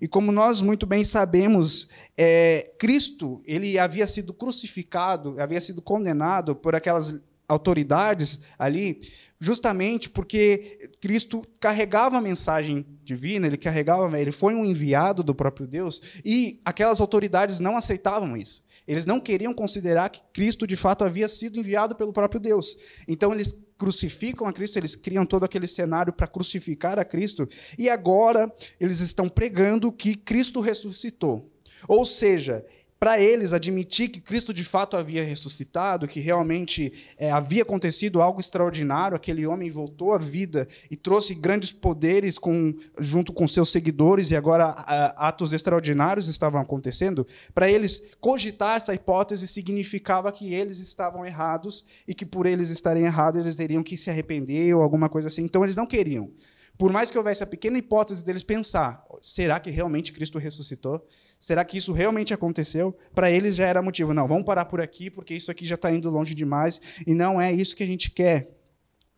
E 0.00 0.08
como 0.08 0.32
nós 0.32 0.62
muito 0.62 0.86
bem 0.86 1.04
sabemos, 1.04 1.86
é, 2.16 2.72
Cristo 2.78 3.42
ele 3.44 3.78
havia 3.78 4.06
sido 4.06 4.32
crucificado, 4.32 5.38
havia 5.38 5.60
sido 5.60 5.82
condenado 5.82 6.56
por 6.56 6.74
aquelas 6.74 7.22
autoridades 7.48 8.40
ali, 8.58 9.00
justamente 9.38 10.08
porque 10.08 10.90
Cristo 11.00 11.42
carregava 11.60 12.16
a 12.16 12.20
mensagem 12.20 12.86
divina, 13.04 13.46
ele 13.46 13.56
carregava, 13.56 14.18
ele 14.18 14.32
foi 14.32 14.54
um 14.54 14.64
enviado 14.64 15.22
do 15.22 15.34
próprio 15.34 15.66
Deus, 15.66 16.00
e 16.24 16.60
aquelas 16.64 17.00
autoridades 17.00 17.60
não 17.60 17.76
aceitavam 17.76 18.36
isso. 18.36 18.64
Eles 18.86 19.04
não 19.04 19.20
queriam 19.20 19.52
considerar 19.52 20.08
que 20.10 20.20
Cristo 20.32 20.66
de 20.66 20.76
fato 20.76 21.04
havia 21.04 21.26
sido 21.28 21.58
enviado 21.58 21.96
pelo 21.96 22.12
próprio 22.12 22.40
Deus. 22.40 22.76
Então 23.08 23.32
eles 23.32 23.64
crucificam 23.76 24.46
a 24.46 24.52
Cristo, 24.52 24.78
eles 24.78 24.94
criam 24.94 25.26
todo 25.26 25.44
aquele 25.44 25.66
cenário 25.66 26.12
para 26.12 26.26
crucificar 26.26 26.98
a 26.98 27.04
Cristo, 27.04 27.48
e 27.76 27.90
agora 27.90 28.52
eles 28.80 29.00
estão 29.00 29.28
pregando 29.28 29.92
que 29.92 30.14
Cristo 30.14 30.60
ressuscitou. 30.60 31.52
Ou 31.88 32.04
seja, 32.04 32.64
para 32.98 33.20
eles 33.20 33.52
admitir 33.52 34.08
que 34.08 34.20
Cristo 34.20 34.54
de 34.54 34.64
fato 34.64 34.96
havia 34.96 35.22
ressuscitado, 35.22 36.08
que 36.08 36.18
realmente 36.18 36.92
é, 37.18 37.30
havia 37.30 37.62
acontecido 37.62 38.22
algo 38.22 38.40
extraordinário, 38.40 39.16
aquele 39.16 39.46
homem 39.46 39.68
voltou 39.68 40.14
à 40.14 40.18
vida 40.18 40.66
e 40.90 40.96
trouxe 40.96 41.34
grandes 41.34 41.70
poderes 41.70 42.38
com, 42.38 42.74
junto 42.98 43.32
com 43.32 43.46
seus 43.46 43.70
seguidores, 43.70 44.30
e 44.30 44.36
agora 44.36 44.70
atos 45.16 45.52
extraordinários 45.52 46.26
estavam 46.26 46.60
acontecendo, 46.60 47.26
para 47.54 47.70
eles 47.70 48.02
cogitar 48.20 48.76
essa 48.76 48.94
hipótese 48.94 49.46
significava 49.46 50.32
que 50.32 50.54
eles 50.54 50.78
estavam 50.78 51.24
errados 51.26 51.84
e 52.08 52.14
que 52.14 52.24
por 52.24 52.46
eles 52.46 52.70
estarem 52.70 53.04
errados 53.04 53.40
eles 53.40 53.54
teriam 53.54 53.82
que 53.82 53.96
se 53.96 54.08
arrepender 54.08 54.74
ou 54.74 54.82
alguma 54.82 55.08
coisa 55.08 55.28
assim. 55.28 55.42
Então 55.42 55.62
eles 55.62 55.76
não 55.76 55.86
queriam. 55.86 56.30
Por 56.78 56.92
mais 56.92 57.10
que 57.10 57.16
houvesse 57.16 57.42
a 57.42 57.46
pequena 57.46 57.78
hipótese 57.78 58.24
deles 58.24 58.42
pensar, 58.42 59.05
será 59.20 59.60
que 59.60 59.70
realmente 59.70 60.12
Cristo 60.12 60.38
ressuscitou? 60.38 61.06
Será 61.38 61.64
que 61.64 61.76
isso 61.76 61.92
realmente 61.92 62.32
aconteceu? 62.32 62.96
Para 63.14 63.30
eles 63.30 63.56
já 63.56 63.66
era 63.66 63.82
motivo. 63.82 64.14
Não, 64.14 64.26
vamos 64.26 64.44
parar 64.44 64.64
por 64.64 64.80
aqui, 64.80 65.10
porque 65.10 65.34
isso 65.34 65.50
aqui 65.50 65.66
já 65.66 65.74
está 65.74 65.90
indo 65.92 66.10
longe 66.10 66.34
demais 66.34 66.80
e 67.06 67.14
não 67.14 67.40
é 67.40 67.52
isso 67.52 67.76
que 67.76 67.82
a 67.82 67.86
gente 67.86 68.10
quer. 68.10 68.56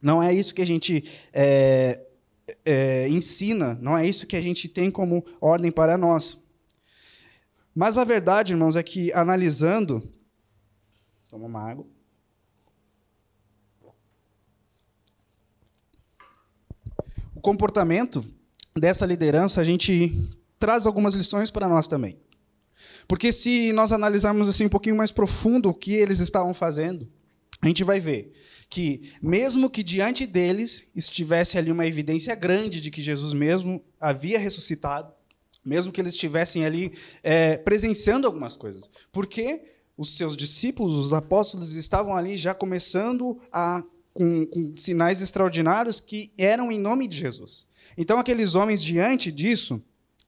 Não 0.02 0.22
é 0.22 0.32
isso 0.32 0.54
que 0.54 0.62
a 0.62 0.66
gente 0.66 1.04
é, 1.32 2.00
é, 2.64 3.08
ensina, 3.08 3.78
não 3.80 3.96
é 3.96 4.06
isso 4.06 4.26
que 4.26 4.36
a 4.36 4.40
gente 4.40 4.68
tem 4.68 4.90
como 4.90 5.24
ordem 5.40 5.70
para 5.70 5.98
nós. 5.98 6.38
Mas 7.74 7.96
a 7.96 8.04
verdade, 8.04 8.52
irmãos, 8.52 8.76
é 8.76 8.82
que 8.82 9.12
analisando. 9.12 10.02
Toma 11.28 11.46
uma 11.46 11.70
água. 11.70 11.86
O 17.34 17.40
comportamento 17.40 18.24
dessa 18.78 19.06
liderança, 19.06 19.60
a 19.60 19.64
gente 19.64 20.28
traz 20.58 20.86
algumas 20.86 21.14
lições 21.14 21.50
para 21.50 21.68
nós 21.68 21.86
também. 21.86 22.18
Porque 23.06 23.32
se 23.32 23.72
nós 23.72 23.92
analisarmos 23.92 24.48
assim 24.48 24.66
um 24.66 24.70
pouquinho 24.70 24.96
mais 24.96 25.10
profundo 25.10 25.70
o 25.70 25.74
que 25.74 25.94
eles 25.94 26.20
estavam 26.20 26.52
fazendo, 26.52 27.08
a 27.60 27.66
gente 27.66 27.82
vai 27.82 27.98
ver 28.00 28.32
que 28.68 29.12
mesmo 29.22 29.70
que 29.70 29.82
diante 29.82 30.26
deles 30.26 30.84
estivesse 30.94 31.56
ali 31.56 31.72
uma 31.72 31.86
evidência 31.86 32.34
grande 32.34 32.80
de 32.80 32.90
que 32.90 33.00
Jesus 33.00 33.32
mesmo 33.32 33.82
havia 33.98 34.38
ressuscitado, 34.38 35.10
mesmo 35.64 35.90
que 35.90 36.00
eles 36.00 36.14
estivessem 36.14 36.66
ali 36.66 36.92
é, 37.22 37.56
presenciando 37.56 38.26
algumas 38.26 38.56
coisas, 38.56 38.88
porque 39.10 39.62
os 39.96 40.16
seus 40.16 40.36
discípulos, 40.36 40.94
os 40.94 41.12
apóstolos, 41.12 41.72
estavam 41.74 42.14
ali 42.14 42.36
já 42.36 42.54
começando 42.54 43.40
a 43.50 43.82
com, 44.12 44.44
com 44.46 44.76
sinais 44.76 45.20
extraordinários 45.20 46.00
que 46.00 46.32
eram 46.36 46.72
em 46.72 46.78
nome 46.78 47.06
de 47.06 47.16
Jesus. 47.16 47.67
Então 47.96 48.18
aqueles 48.18 48.54
homens 48.54 48.82
diante 48.82 49.30
disso 49.32 49.82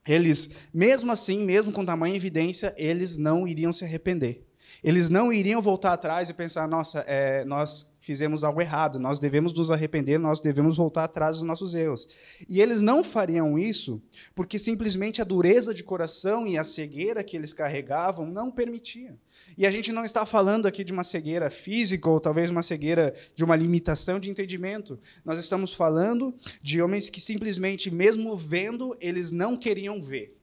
eles, 0.07 0.49
mesmo 0.73 1.11
assim, 1.11 1.43
mesmo 1.43 1.71
com 1.71 1.85
tamanha 1.85 2.15
evidência, 2.15 2.73
eles 2.77 3.17
não 3.17 3.47
iriam 3.47 3.71
se 3.71 3.83
arrepender. 3.83 4.43
Eles 4.83 5.11
não 5.11 5.31
iriam 5.31 5.61
voltar 5.61 5.93
atrás 5.93 6.29
e 6.29 6.33
pensar: 6.33 6.67
nossa, 6.67 7.03
é, 7.07 7.45
nós 7.45 7.91
fizemos 7.99 8.43
algo 8.43 8.59
errado, 8.59 8.99
nós 8.99 9.19
devemos 9.19 9.53
nos 9.53 9.69
arrepender, 9.69 10.17
nós 10.17 10.39
devemos 10.39 10.77
voltar 10.77 11.03
atrás 11.03 11.35
dos 11.35 11.43
nossos 11.43 11.75
erros. 11.75 12.07
E 12.49 12.59
eles 12.59 12.81
não 12.81 13.03
fariam 13.03 13.59
isso 13.59 14.01
porque 14.33 14.57
simplesmente 14.57 15.21
a 15.21 15.25
dureza 15.25 15.71
de 15.71 15.83
coração 15.83 16.47
e 16.47 16.57
a 16.57 16.63
cegueira 16.63 17.23
que 17.23 17.37
eles 17.37 17.53
carregavam 17.53 18.25
não 18.25 18.49
permitiam. 18.49 19.15
E 19.55 19.67
a 19.67 19.71
gente 19.71 19.91
não 19.91 20.03
está 20.03 20.25
falando 20.25 20.65
aqui 20.65 20.83
de 20.83 20.91
uma 20.91 21.03
cegueira 21.03 21.49
física 21.51 22.09
ou 22.09 22.19
talvez 22.19 22.49
uma 22.49 22.63
cegueira 22.63 23.13
de 23.35 23.43
uma 23.43 23.55
limitação 23.55 24.19
de 24.19 24.31
entendimento. 24.31 24.99
Nós 25.23 25.39
estamos 25.39 25.73
falando 25.73 26.33
de 26.61 26.81
homens 26.81 27.09
que 27.09 27.21
simplesmente, 27.21 27.91
mesmo 27.91 28.35
vendo, 28.35 28.95
eles 28.99 29.31
não 29.31 29.55
queriam 29.55 30.01
ver. 30.01 30.40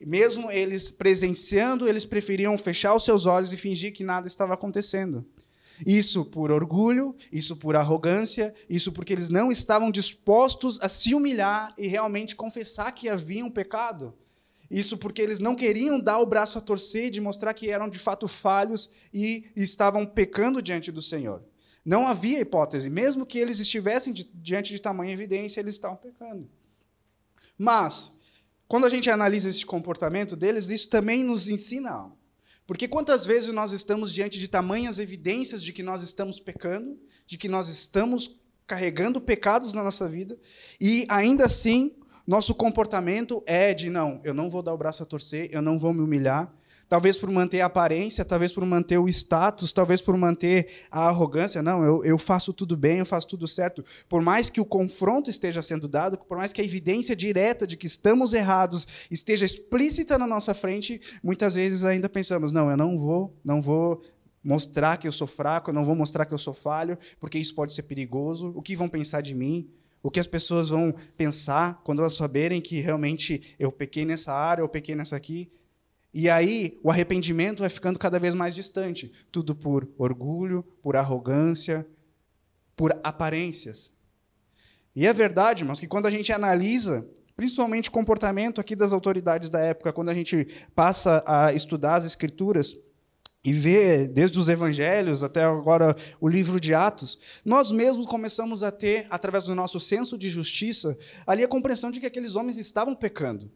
Mesmo 0.00 0.50
eles 0.50 0.88
presenciando, 0.88 1.86
eles 1.86 2.04
preferiam 2.04 2.56
fechar 2.56 2.94
os 2.94 3.04
seus 3.04 3.26
olhos 3.26 3.52
e 3.52 3.56
fingir 3.56 3.92
que 3.92 4.02
nada 4.02 4.26
estava 4.26 4.54
acontecendo. 4.54 5.24
Isso 5.86 6.24
por 6.24 6.50
orgulho, 6.50 7.14
isso 7.32 7.56
por 7.56 7.76
arrogância, 7.76 8.54
isso 8.68 8.92
porque 8.92 9.12
eles 9.12 9.30
não 9.30 9.50
estavam 9.50 9.90
dispostos 9.90 10.78
a 10.80 10.88
se 10.88 11.14
humilhar 11.14 11.74
e 11.76 11.86
realmente 11.86 12.36
confessar 12.36 12.92
que 12.92 13.08
havia 13.08 13.44
um 13.44 13.50
pecado. 13.50 14.14
Isso 14.70 14.96
porque 14.96 15.20
eles 15.20 15.40
não 15.40 15.56
queriam 15.56 15.98
dar 15.98 16.18
o 16.18 16.26
braço 16.26 16.56
a 16.56 16.60
torcer 16.60 17.10
de 17.10 17.20
mostrar 17.20 17.52
que 17.54 17.70
eram 17.70 17.88
de 17.88 17.98
fato 17.98 18.28
falhos 18.28 18.90
e 19.12 19.46
estavam 19.56 20.06
pecando 20.06 20.62
diante 20.62 20.92
do 20.92 21.02
Senhor. 21.02 21.42
Não 21.84 22.06
havia 22.06 22.40
hipótese, 22.40 22.88
mesmo 22.88 23.26
que 23.26 23.38
eles 23.38 23.58
estivessem 23.58 24.12
diante 24.34 24.72
de 24.72 24.80
tamanha 24.80 25.12
evidência, 25.12 25.60
eles 25.60 25.74
estavam 25.74 25.96
pecando. 25.96 26.48
Mas, 27.58 28.12
quando 28.70 28.86
a 28.86 28.88
gente 28.88 29.10
analisa 29.10 29.48
esse 29.48 29.66
comportamento 29.66 30.36
deles, 30.36 30.68
isso 30.68 30.88
também 30.88 31.24
nos 31.24 31.48
ensina 31.48 31.90
algo. 31.90 32.16
Porque 32.68 32.86
quantas 32.86 33.26
vezes 33.26 33.52
nós 33.52 33.72
estamos 33.72 34.14
diante 34.14 34.38
de 34.38 34.46
tamanhas 34.46 35.00
evidências 35.00 35.60
de 35.60 35.72
que 35.72 35.82
nós 35.82 36.02
estamos 36.02 36.38
pecando, 36.38 36.96
de 37.26 37.36
que 37.36 37.48
nós 37.48 37.66
estamos 37.68 38.38
carregando 38.68 39.20
pecados 39.20 39.72
na 39.72 39.82
nossa 39.82 40.08
vida, 40.08 40.38
e 40.80 41.04
ainda 41.08 41.46
assim 41.46 41.96
nosso 42.24 42.54
comportamento 42.54 43.42
é 43.44 43.74
de 43.74 43.90
não, 43.90 44.20
eu 44.22 44.32
não 44.32 44.48
vou 44.48 44.62
dar 44.62 44.72
o 44.72 44.78
braço 44.78 45.02
a 45.02 45.06
torcer, 45.06 45.48
eu 45.50 45.60
não 45.60 45.76
vou 45.76 45.92
me 45.92 46.00
humilhar, 46.00 46.54
talvez 46.90 47.16
por 47.16 47.30
manter 47.30 47.60
a 47.60 47.66
aparência, 47.66 48.24
talvez 48.24 48.52
por 48.52 48.66
manter 48.66 48.98
o 48.98 49.08
status, 49.08 49.72
talvez 49.72 50.00
por 50.00 50.16
manter 50.16 50.66
a 50.90 51.06
arrogância. 51.06 51.62
Não, 51.62 51.84
eu, 51.84 52.04
eu 52.04 52.18
faço 52.18 52.52
tudo 52.52 52.76
bem, 52.76 52.98
eu 52.98 53.06
faço 53.06 53.28
tudo 53.28 53.46
certo. 53.46 53.84
Por 54.08 54.20
mais 54.20 54.50
que 54.50 54.60
o 54.60 54.64
confronto 54.64 55.30
esteja 55.30 55.62
sendo 55.62 55.86
dado, 55.86 56.18
por 56.18 56.36
mais 56.36 56.52
que 56.52 56.60
a 56.60 56.64
evidência 56.64 57.14
direta 57.14 57.64
de 57.64 57.76
que 57.76 57.86
estamos 57.86 58.34
errados 58.34 58.88
esteja 59.08 59.46
explícita 59.46 60.18
na 60.18 60.26
nossa 60.26 60.52
frente, 60.52 61.00
muitas 61.22 61.54
vezes 61.54 61.84
ainda 61.84 62.08
pensamos: 62.08 62.50
não, 62.50 62.68
eu 62.68 62.76
não 62.76 62.98
vou, 62.98 63.38
não 63.44 63.60
vou 63.60 64.02
mostrar 64.42 64.96
que 64.96 65.06
eu 65.06 65.12
sou 65.12 65.28
fraco, 65.28 65.70
eu 65.70 65.74
não 65.74 65.84
vou 65.84 65.94
mostrar 65.94 66.26
que 66.26 66.34
eu 66.34 66.38
sou 66.38 66.52
falho, 66.52 66.98
porque 67.20 67.38
isso 67.38 67.54
pode 67.54 67.72
ser 67.72 67.84
perigoso. 67.84 68.52
O 68.56 68.60
que 68.60 68.74
vão 68.74 68.88
pensar 68.88 69.20
de 69.20 69.32
mim? 69.32 69.70
O 70.02 70.10
que 70.10 70.18
as 70.18 70.26
pessoas 70.26 70.70
vão 70.70 70.92
pensar 71.16 71.82
quando 71.84 72.00
elas 72.00 72.14
saberem 72.14 72.60
que 72.60 72.80
realmente 72.80 73.54
eu 73.60 73.70
pequei 73.70 74.04
nessa 74.04 74.32
área, 74.32 74.62
eu 74.62 74.68
pequei 74.68 74.96
nessa 74.96 75.14
aqui? 75.14 75.52
E 76.12 76.28
aí 76.28 76.78
o 76.82 76.90
arrependimento 76.90 77.60
vai 77.60 77.70
ficando 77.70 77.98
cada 77.98 78.18
vez 78.18 78.34
mais 78.34 78.54
distante, 78.54 79.12
tudo 79.30 79.54
por 79.54 79.88
orgulho, 79.96 80.62
por 80.82 80.96
arrogância, 80.96 81.86
por 82.74 82.98
aparências. 83.04 83.92
E 84.94 85.06
é 85.06 85.12
verdade, 85.12 85.64
mas 85.64 85.78
que 85.78 85.86
quando 85.86 86.06
a 86.06 86.10
gente 86.10 86.32
analisa, 86.32 87.08
principalmente 87.36 87.88
o 87.88 87.92
comportamento 87.92 88.60
aqui 88.60 88.74
das 88.74 88.92
autoridades 88.92 89.48
da 89.48 89.60
época, 89.60 89.92
quando 89.92 90.08
a 90.08 90.14
gente 90.14 90.48
passa 90.74 91.22
a 91.24 91.52
estudar 91.52 91.94
as 91.94 92.04
escrituras 92.04 92.76
e 93.42 93.52
vê 93.52 94.06
desde 94.06 94.38
os 94.38 94.48
evangelhos 94.48 95.22
até 95.22 95.44
agora 95.44 95.96
o 96.20 96.28
livro 96.28 96.60
de 96.60 96.74
Atos, 96.74 97.18
nós 97.44 97.70
mesmos 97.70 98.06
começamos 98.06 98.62
a 98.62 98.72
ter, 98.72 99.06
através 99.08 99.44
do 99.44 99.54
nosso 99.54 99.78
senso 99.78 100.18
de 100.18 100.28
justiça, 100.28 100.98
ali 101.26 101.44
a 101.44 101.48
compreensão 101.48 101.90
de 101.90 102.00
que 102.00 102.06
aqueles 102.06 102.34
homens 102.34 102.58
estavam 102.58 102.94
pecando. 102.94 103.50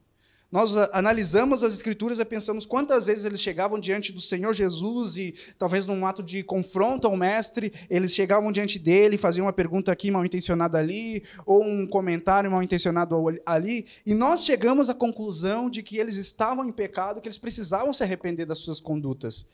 Nós 0.54 0.76
analisamos 0.92 1.64
as 1.64 1.73
escrituras 1.73 2.20
e 2.20 2.25
pensamos 2.25 2.64
quantas 2.64 3.06
vezes 3.06 3.25
eles 3.25 3.42
chegavam 3.42 3.76
diante 3.76 4.12
do 4.12 4.20
Senhor 4.20 4.54
Jesus 4.54 5.16
e 5.16 5.34
talvez 5.58 5.84
num 5.84 6.06
ato 6.06 6.23
de 6.23 6.44
confronto 6.44 7.08
ao 7.08 7.16
mestre, 7.16 7.73
eles 7.90 8.14
chegavam 8.14 8.52
diante 8.52 8.78
dele, 8.78 9.18
faziam 9.18 9.46
uma 9.46 9.52
pergunta 9.52 9.90
aqui 9.90 10.12
mal 10.12 10.25
intencionada 10.25 10.78
ali, 10.78 11.25
ou 11.44 11.64
um 11.64 11.84
comentário 11.88 12.52
mal 12.52 12.62
intencionado 12.62 13.16
ali, 13.44 13.84
e 14.06 14.14
nós 14.14 14.44
chegamos 14.44 14.88
à 14.88 14.94
conclusão 14.94 15.68
de 15.68 15.82
que 15.82 15.99
eles 15.99 16.14
estavam 16.14 16.64
em 16.64 16.70
pecado, 16.70 17.20
que 17.20 17.26
eles 17.26 17.37
precisavam 17.37 17.92
se 17.92 18.04
arrepender 18.04 18.46
das 18.46 18.58
suas 18.58 18.80
condutas. 18.80 19.44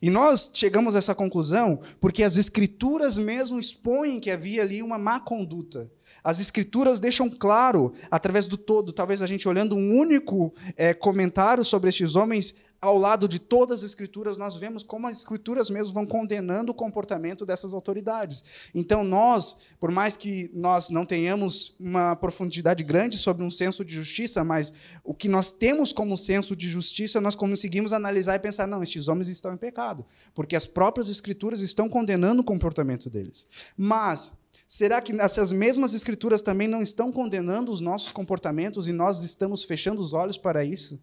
E 0.00 0.10
nós 0.10 0.50
chegamos 0.54 0.94
a 0.94 0.98
essa 0.98 1.14
conclusão 1.14 1.80
porque 2.00 2.24
as 2.24 2.36
escrituras 2.36 3.18
mesmo 3.18 3.58
expõem 3.58 4.20
que 4.20 4.30
havia 4.30 4.62
ali 4.62 4.82
uma 4.82 4.98
má 4.98 5.20
conduta. 5.20 5.90
As 6.22 6.38
escrituras 6.38 7.00
deixam 7.00 7.28
claro, 7.28 7.92
através 8.10 8.46
do 8.46 8.56
todo, 8.56 8.92
talvez 8.92 9.22
a 9.22 9.26
gente 9.26 9.48
olhando 9.48 9.74
um 9.74 9.96
único 9.96 10.52
é, 10.76 10.94
comentário 10.94 11.64
sobre 11.64 11.88
estes 11.88 12.14
homens, 12.14 12.54
ao 12.82 12.98
lado 12.98 13.28
de 13.28 13.38
todas 13.38 13.78
as 13.78 13.90
escrituras, 13.90 14.36
nós 14.36 14.56
vemos 14.56 14.82
como 14.82 15.06
as 15.06 15.18
escrituras 15.18 15.70
mesmo 15.70 15.94
vão 15.94 16.04
condenando 16.04 16.72
o 16.72 16.74
comportamento 16.74 17.46
dessas 17.46 17.74
autoridades. 17.74 18.42
Então, 18.74 19.04
nós, 19.04 19.56
por 19.78 19.92
mais 19.92 20.16
que 20.16 20.50
nós 20.52 20.90
não 20.90 21.06
tenhamos 21.06 21.76
uma 21.78 22.16
profundidade 22.16 22.82
grande 22.82 23.18
sobre 23.18 23.44
um 23.44 23.50
senso 23.52 23.84
de 23.84 23.94
justiça, 23.94 24.42
mas 24.42 24.72
o 25.04 25.14
que 25.14 25.28
nós 25.28 25.52
temos 25.52 25.92
como 25.92 26.16
senso 26.16 26.56
de 26.56 26.68
justiça, 26.68 27.20
nós 27.20 27.36
conseguimos 27.36 27.92
analisar 27.92 28.34
e 28.34 28.40
pensar: 28.40 28.66
não, 28.66 28.82
estes 28.82 29.06
homens 29.06 29.28
estão 29.28 29.54
em 29.54 29.56
pecado, 29.56 30.04
porque 30.34 30.56
as 30.56 30.66
próprias 30.66 31.08
escrituras 31.08 31.60
estão 31.60 31.88
condenando 31.88 32.40
o 32.42 32.44
comportamento 32.44 33.08
deles. 33.08 33.46
Mas, 33.76 34.32
Será 34.66 35.02
que 35.02 35.12
essas 35.20 35.52
mesmas 35.52 35.92
escrituras 35.92 36.40
também 36.40 36.66
não 36.66 36.80
estão 36.80 37.12
condenando 37.12 37.70
os 37.70 37.82
nossos 37.82 38.10
comportamentos 38.10 38.88
e 38.88 38.92
nós 38.92 39.22
estamos 39.22 39.64
fechando 39.64 40.00
os 40.00 40.14
olhos 40.14 40.38
para 40.38 40.64
isso? 40.64 40.98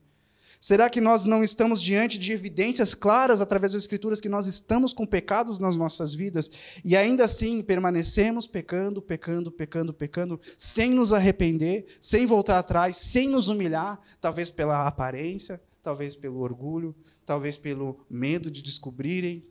Será 0.60 0.90
que 0.90 1.00
nós 1.00 1.24
não 1.24 1.42
estamos 1.42 1.82
diante 1.82 2.20
de 2.20 2.34
evidências 2.34 2.94
claras 2.94 3.40
através 3.40 3.72
das 3.72 3.84
Escrituras 3.84 4.20
que 4.20 4.28
nós 4.28 4.46
estamos 4.46 4.92
com 4.92 5.06
pecados 5.06 5.58
nas 5.58 5.78
nossas 5.78 6.14
vidas 6.14 6.52
e 6.84 6.98
ainda 6.98 7.24
assim 7.24 7.62
permanecemos 7.62 8.46
pecando, 8.46 9.02
pecando, 9.02 9.50
pecando, 9.52 9.94
pecando, 9.94 10.40
sem 10.58 10.92
nos 10.92 11.14
arrepender, 11.14 11.86
sem 12.02 12.26
voltar 12.26 12.60
atrás, 12.60 12.98
sem 12.98 13.30
nos 13.30 13.48
humilhar, 13.48 14.02
talvez 14.20 14.50
pela 14.50 14.86
aparência, 14.86 15.62
talvez 15.82 16.18
pelo 16.18 16.40
orgulho, 16.40 16.94
talvez 17.26 17.56
pelo 17.56 18.06
medo 18.10 18.52
de 18.52 18.62
descobrirem? 18.62 19.46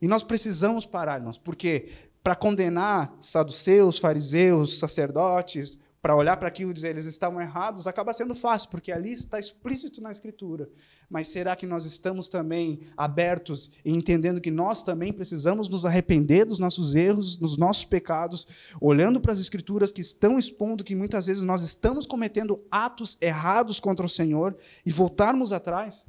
E 0.00 0.06
nós 0.06 0.22
precisamos 0.22 0.86
parar, 0.86 1.18
irmãos, 1.18 1.38
porque 1.38 1.88
para 2.22 2.36
condenar 2.36 3.16
saduceus, 3.20 3.98
fariseus, 3.98 4.78
sacerdotes, 4.78 5.76
para 6.02 6.16
olhar 6.16 6.36
para 6.38 6.48
aquilo 6.48 6.70
e 6.70 6.74
dizer 6.74 6.90
eles 6.90 7.04
estavam 7.04 7.40
errados, 7.40 7.86
acaba 7.86 8.12
sendo 8.12 8.34
fácil, 8.34 8.70
porque 8.70 8.90
ali 8.90 9.12
está 9.12 9.38
explícito 9.38 10.00
na 10.00 10.10
Escritura. 10.10 10.70
Mas 11.10 11.28
será 11.28 11.54
que 11.54 11.66
nós 11.66 11.84
estamos 11.84 12.28
também 12.28 12.80
abertos 12.96 13.70
e 13.84 13.92
entendendo 13.92 14.40
que 14.40 14.50
nós 14.50 14.82
também 14.82 15.12
precisamos 15.12 15.68
nos 15.68 15.84
arrepender 15.84 16.46
dos 16.46 16.58
nossos 16.58 16.94
erros, 16.94 17.36
dos 17.36 17.58
nossos 17.58 17.84
pecados, 17.84 18.46
olhando 18.80 19.20
para 19.20 19.32
as 19.32 19.40
Escrituras 19.40 19.92
que 19.92 20.00
estão 20.00 20.38
expondo 20.38 20.84
que 20.84 20.94
muitas 20.94 21.26
vezes 21.26 21.42
nós 21.42 21.62
estamos 21.62 22.06
cometendo 22.06 22.64
atos 22.70 23.18
errados 23.20 23.78
contra 23.78 24.06
o 24.06 24.08
Senhor 24.08 24.56
e 24.86 24.90
voltarmos 24.90 25.52
atrás? 25.52 26.06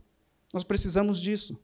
Nós 0.53 0.63
precisamos 0.63 1.19
disso. 1.19 1.59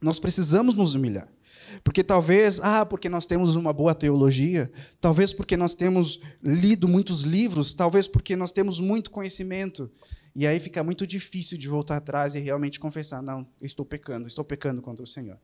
Nós 0.00 0.20
precisamos 0.20 0.74
nos 0.74 0.94
humilhar. 0.94 1.35
Porque 1.82 2.02
talvez, 2.02 2.60
ah, 2.62 2.84
porque 2.84 3.08
nós 3.08 3.26
temos 3.26 3.56
uma 3.56 3.72
boa 3.72 3.94
teologia, 3.94 4.70
talvez 5.00 5.32
porque 5.32 5.56
nós 5.56 5.74
temos 5.74 6.20
lido 6.42 6.88
muitos 6.88 7.22
livros, 7.22 7.74
talvez 7.74 8.06
porque 8.06 8.36
nós 8.36 8.52
temos 8.52 8.80
muito 8.80 9.10
conhecimento. 9.10 9.90
E 10.34 10.46
aí 10.46 10.60
fica 10.60 10.84
muito 10.84 11.06
difícil 11.06 11.56
de 11.56 11.68
voltar 11.68 11.96
atrás 11.96 12.34
e 12.34 12.38
realmente 12.38 12.78
confessar: 12.78 13.22
não, 13.22 13.46
estou 13.60 13.84
pecando, 13.84 14.26
estou 14.26 14.44
pecando 14.44 14.82
contra 14.82 15.02
o 15.02 15.06
Senhor. 15.06 15.38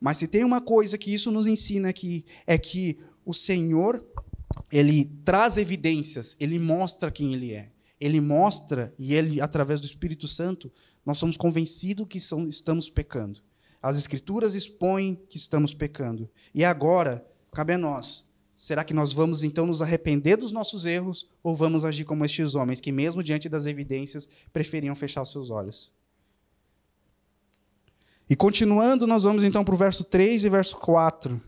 Mas 0.00 0.18
se 0.18 0.28
tem 0.28 0.44
uma 0.44 0.60
coisa 0.60 0.98
que 0.98 1.12
isso 1.12 1.30
nos 1.30 1.46
ensina 1.46 1.88
aqui, 1.88 2.24
é 2.46 2.58
que 2.58 2.98
o 3.24 3.32
Senhor, 3.32 4.04
ele 4.70 5.06
traz 5.24 5.56
evidências, 5.56 6.36
ele 6.38 6.58
mostra 6.58 7.10
quem 7.10 7.34
ele 7.34 7.52
é. 7.52 7.70
Ele 7.98 8.20
mostra, 8.20 8.94
e 8.98 9.14
ele, 9.14 9.40
através 9.40 9.80
do 9.80 9.86
Espírito 9.86 10.28
Santo, 10.28 10.70
nós 11.04 11.16
somos 11.16 11.36
convencidos 11.36 12.06
que 12.06 12.20
são, 12.20 12.46
estamos 12.46 12.90
pecando. 12.90 13.40
As 13.82 13.96
Escrituras 13.96 14.54
expõem 14.54 15.14
que 15.28 15.36
estamos 15.36 15.74
pecando. 15.74 16.28
E 16.54 16.64
agora, 16.64 17.26
cabe 17.52 17.72
a 17.72 17.78
nós. 17.78 18.26
Será 18.54 18.82
que 18.82 18.94
nós 18.94 19.12
vamos 19.12 19.42
então 19.42 19.66
nos 19.66 19.82
arrepender 19.82 20.36
dos 20.36 20.50
nossos 20.50 20.86
erros 20.86 21.28
ou 21.42 21.54
vamos 21.54 21.84
agir 21.84 22.04
como 22.04 22.24
estes 22.24 22.54
homens 22.54 22.80
que, 22.80 22.90
mesmo 22.90 23.22
diante 23.22 23.48
das 23.48 23.66
evidências, 23.66 24.28
preferiam 24.50 24.94
fechar 24.94 25.24
seus 25.26 25.50
olhos? 25.50 25.92
E 28.28 28.34
continuando, 28.34 29.06
nós 29.06 29.22
vamos 29.22 29.44
então 29.44 29.62
para 29.62 29.74
o 29.74 29.78
verso 29.78 30.02
3 30.02 30.44
e 30.44 30.48
verso 30.48 30.76
4. 30.78 31.40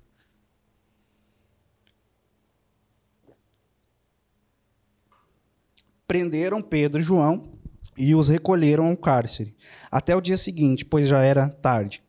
Prenderam 6.07 6.63
Pedro 6.63 7.01
e 7.01 7.05
João 7.05 7.59
e 7.97 8.15
os 8.15 8.29
recolheram 8.29 8.87
ao 8.87 8.97
cárcere, 8.97 9.57
até 9.91 10.15
o 10.15 10.21
dia 10.21 10.37
seguinte, 10.37 10.85
pois 10.85 11.09
já 11.09 11.23
era 11.23 11.49
tarde. 11.49 12.03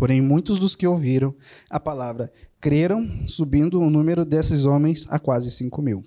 Porém, 0.00 0.22
muitos 0.22 0.56
dos 0.56 0.74
que 0.74 0.86
ouviram 0.86 1.36
a 1.68 1.78
palavra 1.78 2.32
creram, 2.58 3.28
subindo 3.28 3.78
o 3.78 3.90
número 3.90 4.24
desses 4.24 4.64
homens 4.64 5.06
a 5.10 5.18
quase 5.18 5.50
cinco 5.50 5.82
mil. 5.82 6.02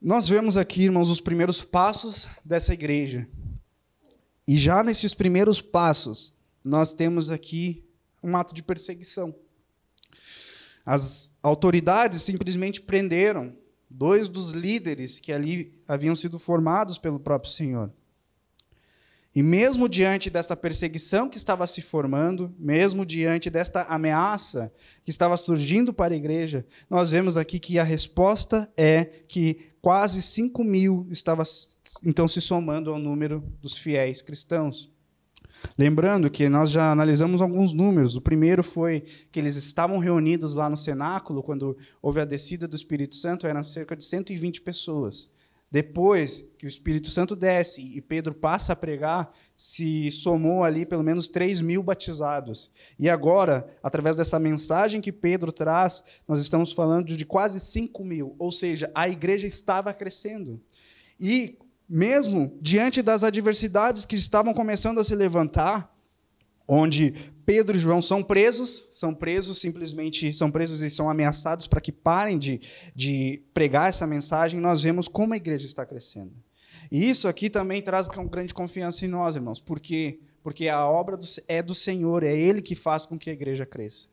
Nós 0.00 0.26
vemos 0.26 0.56
aqui, 0.56 0.84
irmãos, 0.84 1.10
os 1.10 1.20
primeiros 1.20 1.62
passos 1.62 2.26
dessa 2.42 2.72
igreja. 2.72 3.28
E 4.48 4.56
já 4.56 4.82
nesses 4.82 5.12
primeiros 5.12 5.60
passos, 5.60 6.32
nós 6.64 6.94
temos 6.94 7.30
aqui 7.30 7.84
um 8.22 8.34
ato 8.34 8.54
de 8.54 8.62
perseguição. 8.62 9.34
As 10.86 11.32
autoridades 11.42 12.22
simplesmente 12.22 12.80
prenderam 12.80 13.54
dois 13.90 14.26
dos 14.26 14.52
líderes 14.52 15.20
que 15.20 15.30
ali 15.30 15.78
haviam 15.86 16.16
sido 16.16 16.38
formados 16.38 16.96
pelo 16.96 17.20
próprio 17.20 17.52
Senhor. 17.52 17.92
E 19.34 19.42
mesmo 19.42 19.88
diante 19.88 20.30
desta 20.30 20.56
perseguição 20.56 21.28
que 21.28 21.36
estava 21.36 21.66
se 21.66 21.82
formando, 21.82 22.54
mesmo 22.56 23.04
diante 23.04 23.50
desta 23.50 23.82
ameaça 23.82 24.72
que 25.02 25.10
estava 25.10 25.36
surgindo 25.36 25.92
para 25.92 26.14
a 26.14 26.16
igreja, 26.16 26.64
nós 26.88 27.10
vemos 27.10 27.36
aqui 27.36 27.58
que 27.58 27.78
a 27.78 27.82
resposta 27.82 28.70
é 28.76 29.04
que 29.26 29.70
quase 29.82 30.22
5 30.22 30.62
mil 30.62 31.08
estava 31.10 31.42
então 32.04 32.28
se 32.28 32.40
somando 32.40 32.90
ao 32.90 32.98
número 32.98 33.42
dos 33.60 33.76
fiéis 33.76 34.22
cristãos. 34.22 34.88
Lembrando 35.76 36.30
que 36.30 36.48
nós 36.48 36.70
já 36.70 36.92
analisamos 36.92 37.40
alguns 37.40 37.72
números. 37.72 38.16
O 38.16 38.20
primeiro 38.20 38.62
foi 38.62 39.00
que 39.32 39.40
eles 39.40 39.56
estavam 39.56 39.98
reunidos 39.98 40.54
lá 40.54 40.68
no 40.68 40.76
cenáculo, 40.76 41.42
quando 41.42 41.76
houve 42.00 42.20
a 42.20 42.24
descida 42.24 42.68
do 42.68 42.76
Espírito 42.76 43.16
Santo, 43.16 43.46
eram 43.46 43.64
cerca 43.64 43.96
de 43.96 44.04
120 44.04 44.60
pessoas. 44.60 45.28
Depois 45.74 46.46
que 46.56 46.66
o 46.66 46.68
Espírito 46.68 47.10
Santo 47.10 47.34
desce 47.34 47.82
e 47.82 48.00
Pedro 48.00 48.32
passa 48.32 48.72
a 48.72 48.76
pregar, 48.76 49.32
se 49.56 50.08
somou 50.12 50.62
ali 50.62 50.86
pelo 50.86 51.02
menos 51.02 51.26
3 51.26 51.60
mil 51.60 51.82
batizados. 51.82 52.70
E 52.96 53.10
agora, 53.10 53.68
através 53.82 54.14
dessa 54.14 54.38
mensagem 54.38 55.00
que 55.00 55.10
Pedro 55.10 55.50
traz, 55.50 56.04
nós 56.28 56.38
estamos 56.38 56.72
falando 56.72 57.16
de 57.16 57.26
quase 57.26 57.58
5 57.58 58.04
mil. 58.04 58.36
Ou 58.38 58.52
seja, 58.52 58.88
a 58.94 59.08
igreja 59.08 59.48
estava 59.48 59.92
crescendo. 59.92 60.62
E 61.18 61.58
mesmo 61.88 62.56
diante 62.62 63.02
das 63.02 63.24
adversidades 63.24 64.04
que 64.04 64.14
estavam 64.14 64.54
começando 64.54 65.00
a 65.00 65.04
se 65.04 65.16
levantar, 65.16 65.92
onde 66.66 67.14
Pedro 67.44 67.76
e 67.76 67.80
João 67.80 68.00
são 68.00 68.22
presos, 68.22 68.86
são 68.90 69.14
presos 69.14 69.58
simplesmente, 69.58 70.32
são 70.32 70.50
presos 70.50 70.82
e 70.82 70.90
são 70.90 71.10
ameaçados 71.10 71.66
para 71.66 71.80
que 71.80 71.92
parem 71.92 72.38
de, 72.38 72.60
de 72.94 73.42
pregar 73.52 73.88
essa 73.88 74.06
mensagem, 74.06 74.60
nós 74.60 74.82
vemos 74.82 75.08
como 75.08 75.34
a 75.34 75.36
igreja 75.36 75.66
está 75.66 75.84
crescendo. 75.84 76.32
E 76.90 77.08
isso 77.08 77.28
aqui 77.28 77.50
também 77.50 77.82
traz 77.82 78.08
grande 78.08 78.54
confiança 78.54 79.04
em 79.04 79.08
nós, 79.08 79.36
irmãos. 79.36 79.60
Por 79.60 79.80
quê? 79.80 80.20
Porque 80.42 80.68
a 80.68 80.88
obra 80.88 81.16
do, 81.16 81.26
é 81.48 81.62
do 81.62 81.74
Senhor, 81.74 82.22
é 82.22 82.34
Ele 82.36 82.60
que 82.62 82.74
faz 82.74 83.06
com 83.06 83.18
que 83.18 83.30
a 83.30 83.32
igreja 83.32 83.66
cresça. 83.66 84.08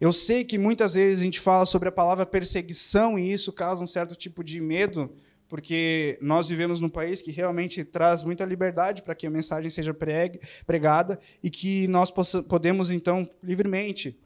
Eu 0.00 0.12
sei 0.12 0.44
que 0.44 0.58
muitas 0.58 0.94
vezes 0.94 1.20
a 1.20 1.24
gente 1.24 1.38
fala 1.38 1.64
sobre 1.64 1.88
a 1.88 1.92
palavra 1.92 2.26
perseguição 2.26 3.18
e 3.18 3.32
isso 3.32 3.52
causa 3.52 3.84
um 3.84 3.86
certo 3.86 4.16
tipo 4.16 4.42
de 4.42 4.60
medo 4.60 5.14
porque 5.52 6.16
nós 6.22 6.48
vivemos 6.48 6.80
num 6.80 6.88
país 6.88 7.20
que 7.20 7.30
realmente 7.30 7.84
traz 7.84 8.24
muita 8.24 8.42
liberdade 8.42 9.02
para 9.02 9.14
que 9.14 9.26
a 9.26 9.30
mensagem 9.30 9.68
seja 9.68 9.92
pregue, 9.92 10.40
pregada 10.64 11.20
e 11.42 11.50
que 11.50 11.86
nós 11.88 12.10
podemos, 12.48 12.90
então, 12.90 13.28
livremente 13.42 14.18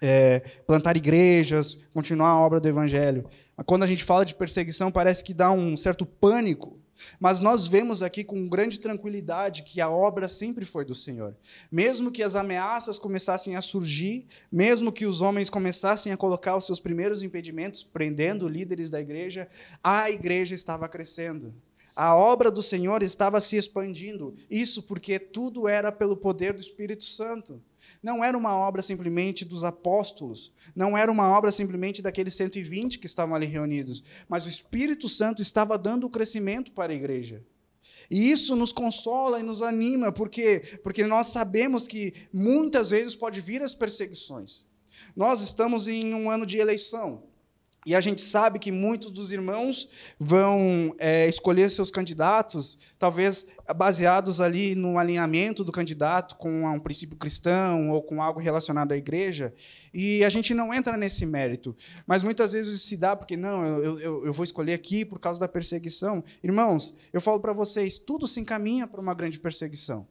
é, 0.00 0.40
plantar 0.66 0.96
igrejas, 0.96 1.86
continuar 1.92 2.28
a 2.28 2.40
obra 2.40 2.58
do 2.58 2.66
Evangelho. 2.66 3.28
Quando 3.66 3.82
a 3.82 3.86
gente 3.86 4.02
fala 4.02 4.24
de 4.24 4.34
perseguição, 4.34 4.90
parece 4.90 5.22
que 5.22 5.34
dá 5.34 5.50
um 5.50 5.76
certo 5.76 6.06
pânico 6.06 6.79
mas 7.18 7.40
nós 7.40 7.66
vemos 7.66 8.02
aqui 8.02 8.24
com 8.24 8.48
grande 8.48 8.78
tranquilidade 8.78 9.62
que 9.62 9.80
a 9.80 9.90
obra 9.90 10.28
sempre 10.28 10.64
foi 10.64 10.84
do 10.84 10.94
Senhor. 10.94 11.34
Mesmo 11.70 12.10
que 12.10 12.22
as 12.22 12.34
ameaças 12.34 12.98
começassem 12.98 13.56
a 13.56 13.62
surgir, 13.62 14.26
mesmo 14.50 14.92
que 14.92 15.06
os 15.06 15.20
homens 15.20 15.50
começassem 15.50 16.12
a 16.12 16.16
colocar 16.16 16.56
os 16.56 16.66
seus 16.66 16.80
primeiros 16.80 17.22
impedimentos, 17.22 17.82
prendendo 17.82 18.48
líderes 18.48 18.90
da 18.90 19.00
igreja, 19.00 19.48
a 19.82 20.10
igreja 20.10 20.54
estava 20.54 20.88
crescendo. 20.88 21.54
A 21.94 22.14
obra 22.14 22.50
do 22.50 22.62
Senhor 22.62 23.02
estava 23.02 23.40
se 23.40 23.56
expandindo. 23.56 24.34
Isso 24.48 24.82
porque 24.82 25.18
tudo 25.18 25.68
era 25.68 25.92
pelo 25.92 26.16
poder 26.16 26.54
do 26.54 26.60
Espírito 26.60 27.04
Santo. 27.04 27.60
Não 28.02 28.24
era 28.24 28.36
uma 28.36 28.56
obra 28.56 28.82
simplesmente 28.82 29.44
dos 29.44 29.64
apóstolos, 29.64 30.52
não 30.74 30.96
era 30.96 31.10
uma 31.10 31.28
obra 31.28 31.52
simplesmente 31.52 32.02
daqueles 32.02 32.34
120 32.34 32.98
que 32.98 33.06
estavam 33.06 33.34
ali 33.34 33.46
reunidos, 33.46 34.02
mas 34.28 34.46
o 34.46 34.48
Espírito 34.48 35.08
Santo 35.08 35.42
estava 35.42 35.76
dando 35.78 36.06
o 36.06 36.10
crescimento 36.10 36.72
para 36.72 36.92
a 36.92 36.96
igreja. 36.96 37.44
E 38.10 38.30
isso 38.30 38.56
nos 38.56 38.72
consola 38.72 39.38
e 39.38 39.42
nos 39.42 39.62
anima, 39.62 40.10
porque 40.10 40.80
porque 40.82 41.06
nós 41.06 41.28
sabemos 41.28 41.86
que 41.86 42.12
muitas 42.32 42.90
vezes 42.90 43.14
pode 43.14 43.40
vir 43.40 43.62
as 43.62 43.74
perseguições. 43.74 44.66
Nós 45.14 45.40
estamos 45.40 45.86
em 45.86 46.12
um 46.14 46.30
ano 46.30 46.44
de 46.44 46.58
eleição. 46.58 47.29
E 47.86 47.94
a 47.94 48.00
gente 48.00 48.20
sabe 48.20 48.58
que 48.58 48.70
muitos 48.70 49.10
dos 49.10 49.32
irmãos 49.32 49.88
vão 50.18 50.94
é, 50.98 51.26
escolher 51.26 51.70
seus 51.70 51.90
candidatos, 51.90 52.78
talvez 52.98 53.46
baseados 53.74 54.38
ali 54.38 54.74
no 54.74 54.98
alinhamento 54.98 55.64
do 55.64 55.72
candidato 55.72 56.36
com 56.36 56.66
um 56.66 56.78
princípio 56.78 57.16
cristão 57.16 57.90
ou 57.90 58.02
com 58.02 58.22
algo 58.22 58.38
relacionado 58.38 58.92
à 58.92 58.96
igreja. 58.96 59.54
E 59.94 60.22
a 60.24 60.28
gente 60.28 60.52
não 60.52 60.74
entra 60.74 60.96
nesse 60.96 61.24
mérito. 61.24 61.74
Mas 62.06 62.22
muitas 62.22 62.52
vezes 62.52 62.82
se 62.82 62.98
dá 62.98 63.16
porque, 63.16 63.36
não, 63.36 63.64
eu, 63.64 63.98
eu, 63.98 64.26
eu 64.26 64.32
vou 64.32 64.44
escolher 64.44 64.74
aqui 64.74 65.04
por 65.04 65.18
causa 65.18 65.40
da 65.40 65.48
perseguição. 65.48 66.22
Irmãos, 66.44 66.94
eu 67.12 67.20
falo 67.20 67.40
para 67.40 67.54
vocês: 67.54 67.96
tudo 67.96 68.28
se 68.28 68.40
encaminha 68.40 68.86
para 68.86 69.00
uma 69.00 69.14
grande 69.14 69.38
perseguição 69.38 70.06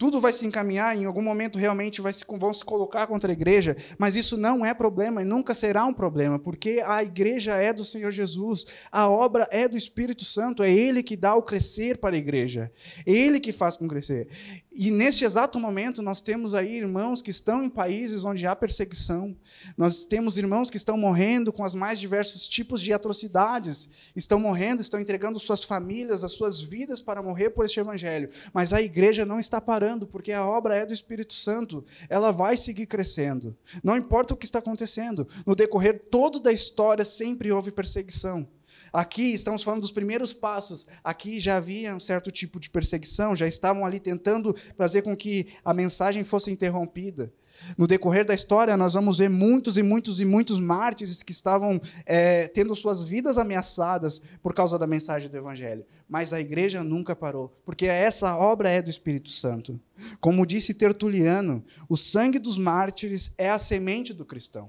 tudo 0.00 0.18
vai 0.18 0.32
se 0.32 0.46
encaminhar, 0.46 0.96
em 0.96 1.04
algum 1.04 1.20
momento 1.20 1.58
realmente 1.58 2.00
vai 2.00 2.10
se, 2.10 2.24
vão 2.26 2.54
se 2.54 2.64
colocar 2.64 3.06
contra 3.06 3.30
a 3.30 3.34
igreja, 3.34 3.76
mas 3.98 4.16
isso 4.16 4.34
não 4.34 4.64
é 4.64 4.72
problema 4.72 5.20
e 5.20 5.26
nunca 5.26 5.52
será 5.52 5.84
um 5.84 5.92
problema, 5.92 6.38
porque 6.38 6.82
a 6.86 7.04
igreja 7.04 7.56
é 7.56 7.70
do 7.70 7.84
Senhor 7.84 8.10
Jesus, 8.10 8.64
a 8.90 9.06
obra 9.06 9.46
é 9.50 9.68
do 9.68 9.76
Espírito 9.76 10.24
Santo, 10.24 10.62
é 10.62 10.72
Ele 10.72 11.02
que 11.02 11.18
dá 11.18 11.34
o 11.34 11.42
crescer 11.42 11.98
para 11.98 12.16
a 12.16 12.18
igreja, 12.18 12.72
é 13.04 13.12
Ele 13.12 13.38
que 13.38 13.52
faz 13.52 13.76
com 13.76 13.86
crescer. 13.86 14.26
E 14.72 14.90
neste 14.90 15.22
exato 15.22 15.60
momento 15.60 16.00
nós 16.00 16.22
temos 16.22 16.54
aí 16.54 16.78
irmãos 16.78 17.20
que 17.20 17.30
estão 17.30 17.62
em 17.62 17.68
países 17.68 18.24
onde 18.24 18.46
há 18.46 18.56
perseguição, 18.56 19.36
nós 19.76 20.06
temos 20.06 20.38
irmãos 20.38 20.70
que 20.70 20.78
estão 20.78 20.96
morrendo 20.96 21.52
com 21.52 21.62
os 21.62 21.74
mais 21.74 22.00
diversos 22.00 22.48
tipos 22.48 22.80
de 22.80 22.90
atrocidades, 22.94 23.90
estão 24.16 24.40
morrendo, 24.40 24.80
estão 24.80 24.98
entregando 24.98 25.38
suas 25.38 25.62
famílias, 25.62 26.24
as 26.24 26.32
suas 26.32 26.62
vidas 26.62 27.02
para 27.02 27.22
morrer 27.22 27.50
por 27.50 27.66
este 27.66 27.80
evangelho, 27.80 28.30
mas 28.50 28.72
a 28.72 28.80
igreja 28.80 29.26
não 29.26 29.38
está 29.38 29.60
parando 29.60 29.89
porque 30.06 30.32
a 30.32 30.44
obra 30.44 30.76
é 30.76 30.86
do 30.86 30.92
Espírito 30.92 31.34
Santo. 31.34 31.84
Ela 32.08 32.30
vai 32.30 32.56
seguir 32.56 32.86
crescendo. 32.86 33.56
Não 33.82 33.96
importa 33.96 34.34
o 34.34 34.36
que 34.36 34.44
está 34.44 34.58
acontecendo. 34.58 35.26
No 35.46 35.54
decorrer 35.54 36.06
todo 36.10 36.40
da 36.40 36.52
história 36.52 37.04
sempre 37.04 37.52
houve 37.52 37.70
perseguição. 37.70 38.46
Aqui 38.92 39.32
estamos 39.32 39.62
falando 39.62 39.82
dos 39.82 39.90
primeiros 39.90 40.32
passos. 40.32 40.86
Aqui 41.02 41.38
já 41.38 41.56
havia 41.56 41.94
um 41.94 42.00
certo 42.00 42.30
tipo 42.30 42.58
de 42.58 42.70
perseguição, 42.70 43.34
já 43.34 43.46
estavam 43.46 43.84
ali 43.84 44.00
tentando 44.00 44.54
fazer 44.76 45.02
com 45.02 45.16
que 45.16 45.48
a 45.64 45.72
mensagem 45.72 46.24
fosse 46.24 46.50
interrompida. 46.50 47.32
No 47.76 47.86
decorrer 47.86 48.24
da 48.24 48.34
história, 48.34 48.76
nós 48.76 48.94
vamos 48.94 49.18
ver 49.18 49.28
muitos 49.28 49.76
e 49.76 49.82
muitos 49.82 50.20
e 50.20 50.24
muitos 50.24 50.58
mártires 50.58 51.22
que 51.22 51.32
estavam 51.32 51.80
é, 52.04 52.48
tendo 52.48 52.74
suas 52.74 53.02
vidas 53.02 53.38
ameaçadas 53.38 54.20
por 54.42 54.54
causa 54.54 54.78
da 54.78 54.86
mensagem 54.86 55.30
do 55.30 55.36
Evangelho. 55.36 55.84
Mas 56.08 56.32
a 56.32 56.40
igreja 56.40 56.82
nunca 56.82 57.14
parou, 57.14 57.56
porque 57.64 57.86
essa 57.86 58.36
obra 58.36 58.70
é 58.70 58.82
do 58.82 58.90
Espírito 58.90 59.30
Santo. 59.30 59.78
Como 60.20 60.46
disse 60.46 60.74
Tertuliano, 60.74 61.64
o 61.88 61.96
sangue 61.96 62.38
dos 62.38 62.58
mártires 62.58 63.32
é 63.38 63.50
a 63.50 63.58
semente 63.58 64.12
do 64.12 64.24
cristão. 64.24 64.68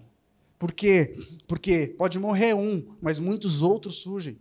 Por 0.60 0.72
quê? 0.72 1.18
Porque 1.48 1.88
pode 1.98 2.20
morrer 2.20 2.54
um, 2.54 2.86
mas 3.02 3.18
muitos 3.18 3.64
outros 3.64 3.96
surgem. 3.96 4.38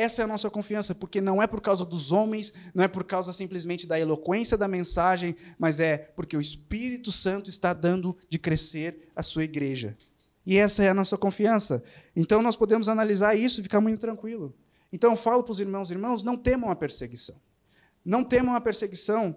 Essa 0.00 0.22
é 0.22 0.24
a 0.24 0.26
nossa 0.26 0.48
confiança, 0.48 0.94
porque 0.94 1.20
não 1.20 1.42
é 1.42 1.46
por 1.46 1.60
causa 1.60 1.84
dos 1.84 2.10
homens, 2.10 2.54
não 2.74 2.82
é 2.82 2.88
por 2.88 3.04
causa 3.04 3.34
simplesmente 3.34 3.86
da 3.86 4.00
eloquência 4.00 4.56
da 4.56 4.66
mensagem, 4.66 5.36
mas 5.58 5.78
é 5.78 5.98
porque 6.16 6.34
o 6.34 6.40
Espírito 6.40 7.12
Santo 7.12 7.50
está 7.50 7.74
dando 7.74 8.16
de 8.26 8.38
crescer 8.38 9.10
a 9.14 9.22
sua 9.22 9.44
igreja. 9.44 9.94
E 10.46 10.56
essa 10.56 10.82
é 10.82 10.88
a 10.88 10.94
nossa 10.94 11.18
confiança. 11.18 11.84
Então 12.16 12.40
nós 12.40 12.56
podemos 12.56 12.88
analisar 12.88 13.34
isso 13.34 13.60
e 13.60 13.62
ficar 13.62 13.82
muito 13.82 14.00
tranquilo. 14.00 14.54
Então 14.90 15.10
eu 15.10 15.16
falo 15.16 15.42
para 15.42 15.52
os 15.52 15.60
irmãos, 15.60 15.90
irmãos, 15.90 16.22
não 16.22 16.34
temam 16.34 16.70
a 16.70 16.76
perseguição. 16.76 17.36
Não 18.02 18.24
temam 18.24 18.54
a 18.54 18.60
perseguição. 18.60 19.36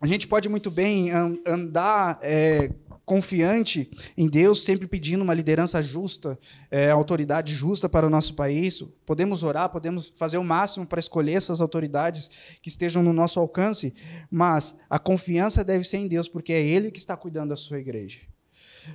A 0.00 0.06
gente 0.06 0.28
pode 0.28 0.48
muito 0.48 0.70
bem 0.70 1.10
andar 1.44 2.20
é, 2.22 2.70
confiante 3.12 3.90
em 4.16 4.26
Deus, 4.26 4.62
sempre 4.62 4.86
pedindo 4.86 5.20
uma 5.20 5.34
liderança 5.34 5.82
justa, 5.82 6.38
é, 6.70 6.90
autoridade 6.90 7.54
justa 7.54 7.86
para 7.86 8.06
o 8.06 8.10
nosso 8.10 8.34
país. 8.34 8.82
Podemos 9.04 9.42
orar, 9.42 9.68
podemos 9.68 10.10
fazer 10.16 10.38
o 10.38 10.44
máximo 10.44 10.86
para 10.86 10.98
escolher 10.98 11.34
essas 11.34 11.60
autoridades 11.60 12.30
que 12.62 12.70
estejam 12.70 13.02
no 13.02 13.12
nosso 13.12 13.38
alcance, 13.38 13.94
mas 14.30 14.80
a 14.88 14.98
confiança 14.98 15.62
deve 15.62 15.84
ser 15.84 15.98
em 15.98 16.08
Deus, 16.08 16.26
porque 16.26 16.54
é 16.54 16.62
Ele 16.66 16.90
que 16.90 16.98
está 16.98 17.14
cuidando 17.14 17.50
da 17.50 17.56
sua 17.56 17.78
igreja. 17.78 18.20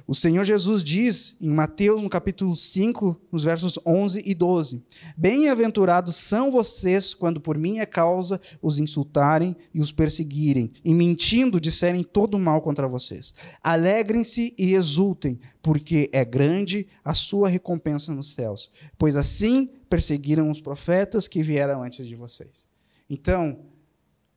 O 0.06 0.14
Senhor 0.14 0.44
Jesus 0.44 0.84
diz 0.84 1.38
em 1.42 1.50
Mateus, 1.50 2.02
no 2.02 2.10
capítulo 2.10 2.56
5, 2.56 3.20
nos 3.32 3.44
versos 3.44 3.80
11 3.86 4.24
e 4.26 4.34
12: 4.34 4.82
Bem-aventurados 5.16 6.16
são 6.16 6.52
vocês 6.52 7.14
quando 7.14 7.40
por 7.40 7.58
minha 7.58 7.86
causa 7.86 8.40
os 8.62 8.80
insultarem 8.80 9.56
e 9.74 9.80
os 9.80 9.92
perseguirem, 9.92 10.72
e 10.84 10.94
mentindo 10.94 11.60
disserem 11.60 12.04
todo 12.04 12.40
mal 12.40 12.62
contra 12.62 12.88
vocês. 12.88 13.34
Alegrem-se 13.64 14.54
e 14.58 14.74
exultem, 14.74 15.40
porque 15.62 16.10
é 16.12 16.24
grande 16.24 16.88
a 17.04 17.14
sua 17.14 17.50
recompensa 17.50 18.14
nos 18.14 18.34
céus, 18.34 18.72
pois 18.98 19.16
assim 19.16 19.70
perseguiram 19.90 20.50
os 20.52 20.60
profetas 20.60 21.28
que 21.28 21.42
vieram 21.42 21.84
antes 21.84 22.06
de 22.06 22.16
vocês. 22.16 22.68
Então, 23.10 23.60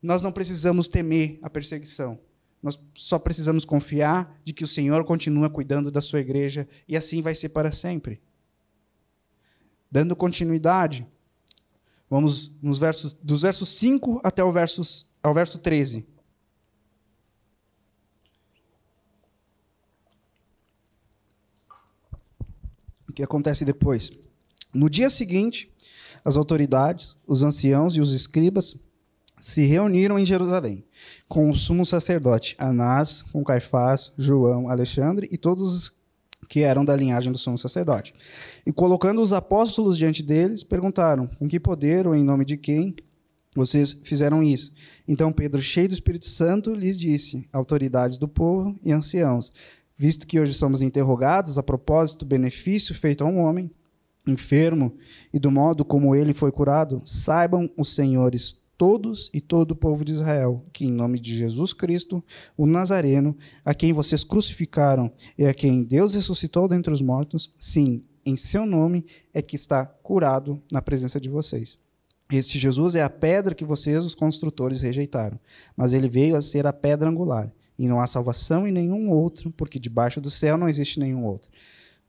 nós 0.02 0.22
não 0.22 0.32
precisamos 0.32 0.88
temer 0.88 1.38
a 1.42 1.50
perseguição 1.50 2.18
nós 2.62 2.78
só 2.94 3.18
precisamos 3.18 3.64
confiar 3.64 4.38
de 4.44 4.52
que 4.52 4.64
o 4.64 4.68
Senhor 4.68 5.04
continua 5.04 5.48
cuidando 5.48 5.90
da 5.90 6.00
sua 6.00 6.20
igreja 6.20 6.68
e 6.86 6.96
assim 6.96 7.22
vai 7.22 7.34
ser 7.34 7.50
para 7.50 7.72
sempre. 7.72 8.20
Dando 9.90 10.14
continuidade, 10.14 11.06
vamos 12.08 12.54
nos 12.62 12.78
versos 12.78 13.14
dos 13.14 13.42
versos 13.42 13.68
5 13.70 14.20
até 14.22 14.44
o 14.44 14.52
versos, 14.52 15.08
ao 15.22 15.32
verso 15.32 15.58
13. 15.58 16.06
O 23.08 23.12
que 23.12 23.22
acontece 23.22 23.64
depois? 23.64 24.12
No 24.72 24.88
dia 24.88 25.10
seguinte, 25.10 25.72
as 26.24 26.36
autoridades, 26.36 27.16
os 27.26 27.42
anciãos 27.42 27.96
e 27.96 28.00
os 28.00 28.12
escribas 28.12 28.78
se 29.40 29.64
reuniram 29.64 30.18
em 30.18 30.26
Jerusalém 30.26 30.84
com 31.28 31.48
o 31.48 31.54
sumo 31.54 31.84
sacerdote 31.84 32.54
Anás, 32.58 33.22
com 33.22 33.42
Caifás, 33.42 34.12
João, 34.16 34.68
Alexandre 34.68 35.28
e 35.32 35.36
todos 35.36 35.74
os 35.74 36.00
que 36.48 36.60
eram 36.60 36.84
da 36.84 36.96
linhagem 36.96 37.32
do 37.32 37.38
sumo 37.38 37.56
sacerdote. 37.56 38.12
E 38.66 38.72
colocando 38.72 39.22
os 39.22 39.32
apóstolos 39.32 39.96
diante 39.96 40.22
deles, 40.22 40.64
perguntaram: 40.64 41.28
com 41.38 41.48
que 41.48 41.60
poder 41.60 42.06
ou 42.06 42.14
em 42.14 42.24
nome 42.24 42.44
de 42.44 42.56
quem 42.56 42.94
vocês 43.54 43.92
fizeram 44.02 44.42
isso? 44.42 44.72
Então 45.06 45.32
Pedro, 45.32 45.62
cheio 45.62 45.88
do 45.88 45.94
Espírito 45.94 46.26
Santo, 46.26 46.74
lhes 46.74 46.98
disse: 46.98 47.48
autoridades 47.52 48.18
do 48.18 48.26
povo 48.26 48.78
e 48.82 48.92
anciãos, 48.92 49.52
visto 49.96 50.26
que 50.26 50.40
hoje 50.40 50.54
somos 50.54 50.82
interrogados 50.82 51.56
a 51.56 51.62
propósito 51.62 52.20
do 52.20 52.28
benefício 52.28 52.94
feito 52.94 53.22
a 53.22 53.26
um 53.26 53.38
homem 53.38 53.70
enfermo 54.26 54.94
e 55.32 55.38
do 55.38 55.50
modo 55.50 55.84
como 55.84 56.14
ele 56.14 56.34
foi 56.34 56.52
curado, 56.52 57.00
saibam 57.04 57.70
os 57.76 57.94
senhores 57.94 58.60
todos 58.80 59.28
e 59.34 59.42
todo 59.42 59.72
o 59.72 59.76
povo 59.76 60.06
de 60.06 60.12
Israel, 60.14 60.64
que 60.72 60.86
em 60.86 60.90
nome 60.90 61.20
de 61.20 61.36
Jesus 61.36 61.74
Cristo, 61.74 62.24
o 62.56 62.64
Nazareno, 62.64 63.36
a 63.62 63.74
quem 63.74 63.92
vocês 63.92 64.24
crucificaram 64.24 65.12
e 65.36 65.44
a 65.44 65.52
quem 65.52 65.84
Deus 65.84 66.14
ressuscitou 66.14 66.66
dentre 66.66 66.90
os 66.90 67.02
mortos, 67.02 67.54
sim, 67.58 68.02
em 68.24 68.38
seu 68.38 68.64
nome 68.64 69.04
é 69.34 69.42
que 69.42 69.54
está 69.54 69.84
curado 69.84 70.62
na 70.72 70.80
presença 70.80 71.20
de 71.20 71.28
vocês. 71.28 71.78
Este 72.32 72.58
Jesus 72.58 72.94
é 72.94 73.02
a 73.02 73.10
pedra 73.10 73.54
que 73.54 73.66
vocês, 73.66 74.02
os 74.02 74.14
construtores, 74.14 74.80
rejeitaram, 74.80 75.38
mas 75.76 75.92
ele 75.92 76.08
veio 76.08 76.34
a 76.34 76.40
ser 76.40 76.66
a 76.66 76.72
pedra 76.72 77.10
angular. 77.10 77.52
E 77.78 77.86
não 77.86 78.00
há 78.00 78.06
salvação 78.06 78.66
em 78.66 78.72
nenhum 78.72 79.10
outro, 79.10 79.50
porque 79.58 79.78
debaixo 79.78 80.22
do 80.22 80.30
céu 80.30 80.56
não 80.56 80.70
existe 80.70 80.98
nenhum 80.98 81.26
outro 81.26 81.50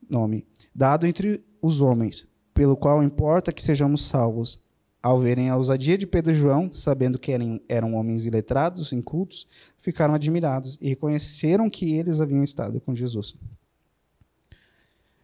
nome 0.09 0.45
dado 0.73 1.05
entre 1.05 1.43
os 1.61 1.81
homens, 1.81 2.25
pelo 2.53 2.77
qual 2.77 3.03
importa 3.03 3.51
que 3.51 3.61
sejamos 3.61 4.05
salvos 4.05 4.63
ao 5.01 5.17
verem 5.17 5.49
a 5.49 5.57
ousadia 5.57 5.97
de 5.97 6.05
Pedro 6.05 6.31
e 6.31 6.35
João, 6.35 6.71
sabendo 6.71 7.17
que 7.17 7.31
eram, 7.31 7.59
eram 7.67 7.95
homens 7.95 8.25
iletrados, 8.25 8.93
incultos, 8.93 9.47
ficaram 9.77 10.13
admirados 10.13 10.77
e 10.79 10.89
reconheceram 10.89 11.69
que 11.69 11.95
eles 11.95 12.21
haviam 12.21 12.43
estado 12.43 12.79
com 12.79 12.93
Jesus. 12.93 13.35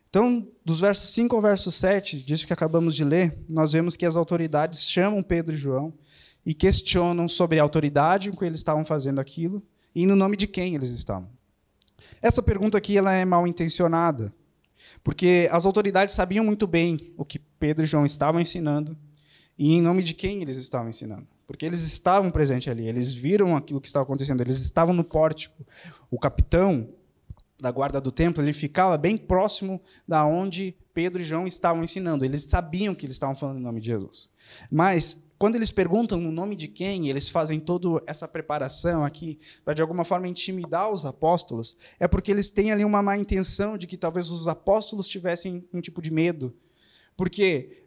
Então, 0.10 0.48
dos 0.66 0.80
versos 0.80 1.10
5 1.12 1.36
ao 1.36 1.42
verso 1.42 1.72
7, 1.72 2.18
disso 2.24 2.48
que 2.48 2.54
acabamos 2.54 2.96
de 2.96 3.04
ler, 3.04 3.38
nós 3.48 3.72
vemos 3.72 3.96
que 3.96 4.06
as 4.06 4.16
autoridades 4.16 4.90
chamam 4.90 5.22
Pedro 5.22 5.54
e 5.54 5.58
João 5.58 5.94
e 6.46 6.54
questionam 6.54 7.28
sobre 7.28 7.60
a 7.60 7.62
autoridade 7.62 8.32
com 8.32 8.38
que 8.38 8.46
eles 8.46 8.58
estavam 8.58 8.84
fazendo 8.84 9.20
aquilo 9.20 9.62
e 9.94 10.08
no 10.08 10.16
nome 10.16 10.36
de 10.36 10.48
quem 10.48 10.74
eles 10.74 10.90
estavam. 10.90 11.30
Essa 12.22 12.42
pergunta 12.42 12.78
aqui 12.78 12.98
ela 12.98 13.14
é 13.14 13.26
mal 13.26 13.46
intencionada, 13.46 14.34
porque 15.04 15.48
as 15.52 15.66
autoridades 15.66 16.16
sabiam 16.16 16.44
muito 16.44 16.66
bem 16.66 17.14
o 17.16 17.26
que 17.26 17.38
Pedro 17.38 17.84
e 17.84 17.88
João 17.88 18.06
estavam 18.06 18.42
ensinando 18.42 18.98
e 19.58 19.74
em 19.74 19.82
nome 19.82 20.04
de 20.04 20.14
quem 20.14 20.42
eles 20.42 20.58
estavam 20.58 20.90
ensinando. 20.90 21.28
Porque 21.46 21.66
eles 21.66 21.82
estavam 21.82 22.30
presentes 22.30 22.68
ali, 22.68 22.88
eles 22.88 23.14
viram 23.14 23.56
aquilo 23.56 23.80
que 23.80 23.88
estava 23.88 24.04
acontecendo, 24.04 24.42
eles 24.42 24.60
estavam 24.60 24.94
no 24.94 25.04
pórtico. 25.04 25.66
O 26.12 26.20
capitão 26.20 26.90
da 27.60 27.72
guarda 27.72 28.00
do 28.00 28.12
templo, 28.12 28.44
ele 28.44 28.54
ficava 28.54 28.98
bem 28.98 29.18
próximo 29.18 29.82
da 30.08 30.26
onde 30.26 30.76
Pedro 30.94 31.22
e 31.22 31.26
João 31.26 31.48
estavam 31.48 31.84
ensinando. 31.84 32.24
Eles 32.24 32.44
sabiam 32.44 32.94
que 32.94 33.06
eles 33.06 33.16
estavam 33.16 33.36
falando 33.36 33.60
em 33.60 33.64
nome 33.64 33.80
de 33.80 33.88
Jesus. 33.88 34.30
Mas 34.70 35.26
quando 35.40 35.56
eles 35.56 35.72
perguntam 35.72 36.20
o 36.20 36.32
nome 36.32 36.56
de 36.56 36.68
quem, 36.68 37.10
eles 37.10 37.30
fazem 37.30 37.60
toda 37.60 38.02
essa 38.06 38.28
preparação 38.28 39.06
aqui 39.06 39.40
para 39.64 39.74
de 39.74 39.82
alguma 39.82 40.04
forma 40.04 40.28
intimidar 40.28 40.92
os 40.92 41.06
apóstolos, 41.06 41.78
é 42.00 42.08
porque 42.08 42.32
eles 42.32 42.50
têm 42.50 42.72
ali 42.72 42.84
uma 42.84 43.02
má 43.02 43.18
intenção 43.18 43.78
de 43.78 43.88
que 43.88 43.98
talvez 43.98 44.30
os 44.30 44.48
apóstolos 44.48 45.08
tivessem 45.08 45.64
um 45.74 45.80
tipo 45.80 46.02
de 46.02 46.12
medo. 46.12 46.54
Porque 47.16 47.87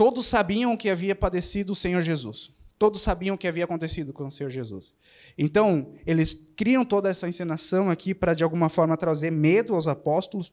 todos 0.00 0.24
sabiam 0.24 0.78
que 0.78 0.88
havia 0.88 1.14
padecido 1.14 1.72
o 1.72 1.76
Senhor 1.76 2.00
Jesus. 2.00 2.50
Todos 2.78 3.02
sabiam 3.02 3.34
o 3.34 3.38
que 3.38 3.46
havia 3.46 3.64
acontecido 3.64 4.14
com 4.14 4.26
o 4.26 4.30
Senhor 4.30 4.48
Jesus. 4.48 4.94
Então, 5.36 5.92
eles 6.06 6.32
criam 6.56 6.86
toda 6.86 7.10
essa 7.10 7.28
encenação 7.28 7.90
aqui 7.90 8.14
para, 8.14 8.32
de 8.32 8.42
alguma 8.42 8.70
forma, 8.70 8.96
trazer 8.96 9.30
medo 9.30 9.74
aos 9.74 9.86
apóstolos 9.86 10.50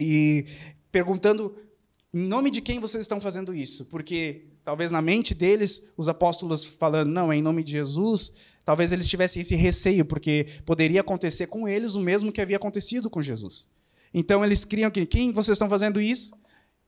e 0.00 0.46
perguntando 0.90 1.54
em 2.14 2.26
nome 2.26 2.50
de 2.50 2.62
quem 2.62 2.80
vocês 2.80 3.02
estão 3.02 3.20
fazendo 3.20 3.52
isso? 3.52 3.84
Porque 3.84 4.46
talvez 4.64 4.90
na 4.90 5.02
mente 5.02 5.34
deles, 5.34 5.92
os 5.94 6.08
apóstolos 6.08 6.64
falando, 6.64 7.10
não, 7.10 7.30
é 7.30 7.36
em 7.36 7.42
nome 7.42 7.62
de 7.62 7.72
Jesus, 7.72 8.32
talvez 8.64 8.92
eles 8.92 9.06
tivessem 9.06 9.42
esse 9.42 9.56
receio, 9.56 10.06
porque 10.06 10.46
poderia 10.64 11.02
acontecer 11.02 11.48
com 11.48 11.68
eles 11.68 11.96
o 11.96 12.00
mesmo 12.00 12.32
que 12.32 12.40
havia 12.40 12.56
acontecido 12.56 13.10
com 13.10 13.20
Jesus. 13.20 13.66
Então 14.14 14.42
eles 14.42 14.64
criam 14.64 14.90
que 14.90 15.04
quem 15.04 15.32
vocês 15.32 15.56
estão 15.56 15.68
fazendo 15.68 16.00
isso? 16.00 16.34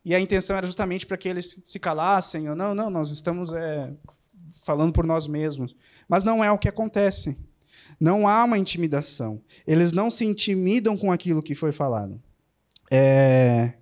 E 0.04 0.14
a 0.14 0.20
intenção 0.20 0.56
era 0.56 0.66
justamente 0.66 1.06
para 1.06 1.16
que 1.16 1.28
eles 1.28 1.60
se 1.64 1.78
calassem, 1.78 2.48
ou 2.48 2.56
não, 2.56 2.74
não, 2.74 2.88
nós 2.88 3.10
estamos 3.10 3.52
é, 3.52 3.92
falando 4.64 4.92
por 4.92 5.04
nós 5.04 5.26
mesmos. 5.26 5.74
Mas 6.08 6.24
não 6.24 6.42
é 6.42 6.50
o 6.50 6.58
que 6.58 6.68
acontece. 6.68 7.36
Não 8.00 8.28
há 8.28 8.44
uma 8.44 8.58
intimidação. 8.58 9.42
Eles 9.66 9.92
não 9.92 10.10
se 10.10 10.24
intimidam 10.24 10.96
com 10.96 11.10
aquilo 11.10 11.42
que 11.42 11.54
foi 11.54 11.72
falado. 11.72 12.20
É... 12.90 13.74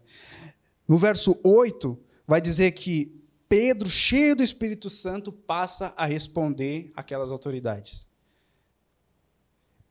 No 0.88 0.96
verso 0.96 1.38
8, 1.44 1.98
vai 2.26 2.40
dizer 2.40 2.72
que 2.72 3.16
Pedro, 3.48 3.88
cheio 3.88 4.35
do 4.35 4.42
Espírito 4.42 4.90
Santo, 4.90 5.31
passa 5.31 5.92
a 5.96 6.07
responder 6.07 6.90
aquelas 6.96 7.31
autoridades. 7.31 8.07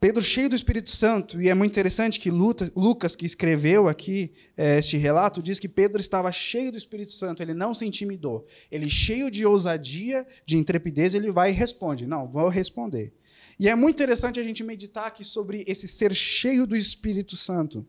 Pedro, 0.05 0.21
cheio 0.21 0.47
do 0.47 0.55
Espírito 0.55 0.91
Santo, 0.91 1.41
e 1.41 1.49
é 1.49 1.53
muito 1.55 1.71
interessante 1.71 2.19
que 2.19 2.29
Lucas, 2.29 3.15
que 3.15 3.25
escreveu 3.25 3.87
aqui 3.87 4.31
é, 4.55 4.77
este 4.77 4.97
relato, 4.97 5.41
diz 5.41 5.57
que 5.57 5.67
Pedro 5.67 5.99
estava 5.99 6.31
cheio 6.31 6.71
do 6.71 6.77
Espírito 6.77 7.11
Santo, 7.11 7.41
ele 7.41 7.55
não 7.55 7.73
se 7.73 7.87
intimidou. 7.87 8.45
Ele, 8.71 8.87
cheio 8.87 9.31
de 9.31 9.47
ousadia, 9.47 10.23
de 10.45 10.57
intrepidez, 10.57 11.15
ele 11.15 11.31
vai 11.31 11.49
e 11.49 11.53
responde: 11.53 12.05
Não, 12.05 12.27
vou 12.27 12.49
responder. 12.49 13.15
E 13.59 13.67
é 13.67 13.73
muito 13.73 13.95
interessante 13.95 14.39
a 14.39 14.43
gente 14.43 14.63
meditar 14.63 15.07
aqui 15.07 15.23
sobre 15.23 15.63
esse 15.65 15.87
ser 15.87 16.13
cheio 16.13 16.67
do 16.67 16.75
Espírito 16.75 17.35
Santo. 17.35 17.83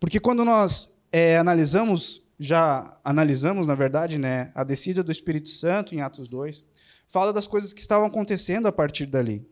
Porque 0.00 0.18
quando 0.18 0.46
nós 0.46 0.96
é, 1.12 1.36
analisamos 1.36 2.22
já 2.38 2.98
analisamos, 3.04 3.66
na 3.66 3.74
verdade, 3.74 4.16
né, 4.16 4.50
a 4.54 4.64
descida 4.64 5.02
do 5.02 5.12
Espírito 5.12 5.50
Santo 5.50 5.94
em 5.94 6.00
Atos 6.00 6.28
2, 6.28 6.64
fala 7.06 7.30
das 7.30 7.46
coisas 7.46 7.74
que 7.74 7.82
estavam 7.82 8.06
acontecendo 8.06 8.66
a 8.66 8.72
partir 8.72 9.04
dali. 9.04 9.46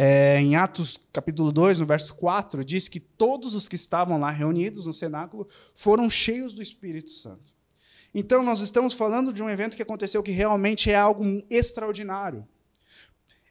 É, 0.00 0.38
em 0.38 0.54
Atos 0.54 0.96
capítulo 1.12 1.50
2, 1.50 1.80
no 1.80 1.86
verso 1.86 2.14
4, 2.14 2.64
diz 2.64 2.86
que 2.86 3.00
todos 3.00 3.56
os 3.56 3.66
que 3.66 3.74
estavam 3.74 4.16
lá 4.16 4.30
reunidos 4.30 4.86
no 4.86 4.92
cenáculo 4.92 5.48
foram 5.74 6.08
cheios 6.08 6.54
do 6.54 6.62
Espírito 6.62 7.10
Santo. 7.10 7.52
Então, 8.14 8.44
nós 8.44 8.60
estamos 8.60 8.94
falando 8.94 9.32
de 9.32 9.42
um 9.42 9.50
evento 9.50 9.74
que 9.74 9.82
aconteceu 9.82 10.22
que 10.22 10.30
realmente 10.30 10.88
é 10.88 10.94
algo 10.94 11.24
extraordinário. 11.50 12.46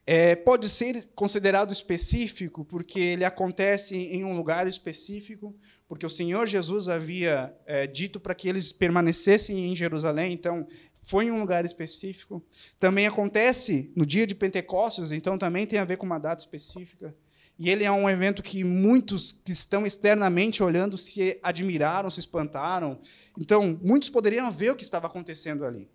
É, 0.06 0.38
pode 0.38 0.70
ser 0.70 1.10
considerado 1.14 1.74
específico 1.74 2.64
porque 2.64 2.98
ele 2.98 3.26
acontece 3.26 3.98
em 3.98 4.24
um 4.24 4.38
lugar 4.38 4.68
específico, 4.68 5.54
porque 5.86 6.06
o 6.06 6.10
Senhor 6.10 6.48
Jesus 6.48 6.88
havia 6.88 7.54
é, 7.66 7.86
dito 7.86 8.22
para 8.22 8.34
que 8.34 8.48
eles 8.48 8.72
permanecessem 8.72 9.70
em 9.70 9.76
Jerusalém, 9.76 10.32
então 10.32 10.66
foi 11.08 11.26
em 11.26 11.32
um 11.32 11.40
lugar 11.40 11.64
específico. 11.64 12.44
Também 12.78 13.08
acontece 13.08 13.94
no 13.96 14.06
dia 14.06 14.28
de 14.28 14.36
Pentecostes, 14.36 15.14
então 15.14 15.38
também 15.38 15.66
tem 15.66 15.80
a 15.80 15.86
ver 15.86 15.96
com 15.96 16.06
uma 16.06 16.20
data 16.20 16.42
específica. 16.42 17.16
E 17.58 17.70
ele 17.70 17.86
é 17.86 17.92
um 17.92 18.10
evento 18.10 18.44
que 18.44 18.62
muitos 18.62 19.32
que 19.32 19.54
estão 19.54 19.86
externamente 19.86 20.62
olhando 20.62 20.98
se 20.98 21.40
admiraram, 21.42 22.10
se 22.10 22.20
espantaram. 22.20 23.00
Então, 23.40 23.80
muitos 23.82 24.10
poderiam 24.10 24.52
ver 24.52 24.72
o 24.72 24.76
que 24.76 24.84
estava 24.84 25.08
acontecendo 25.08 25.64
ali. 25.64 25.88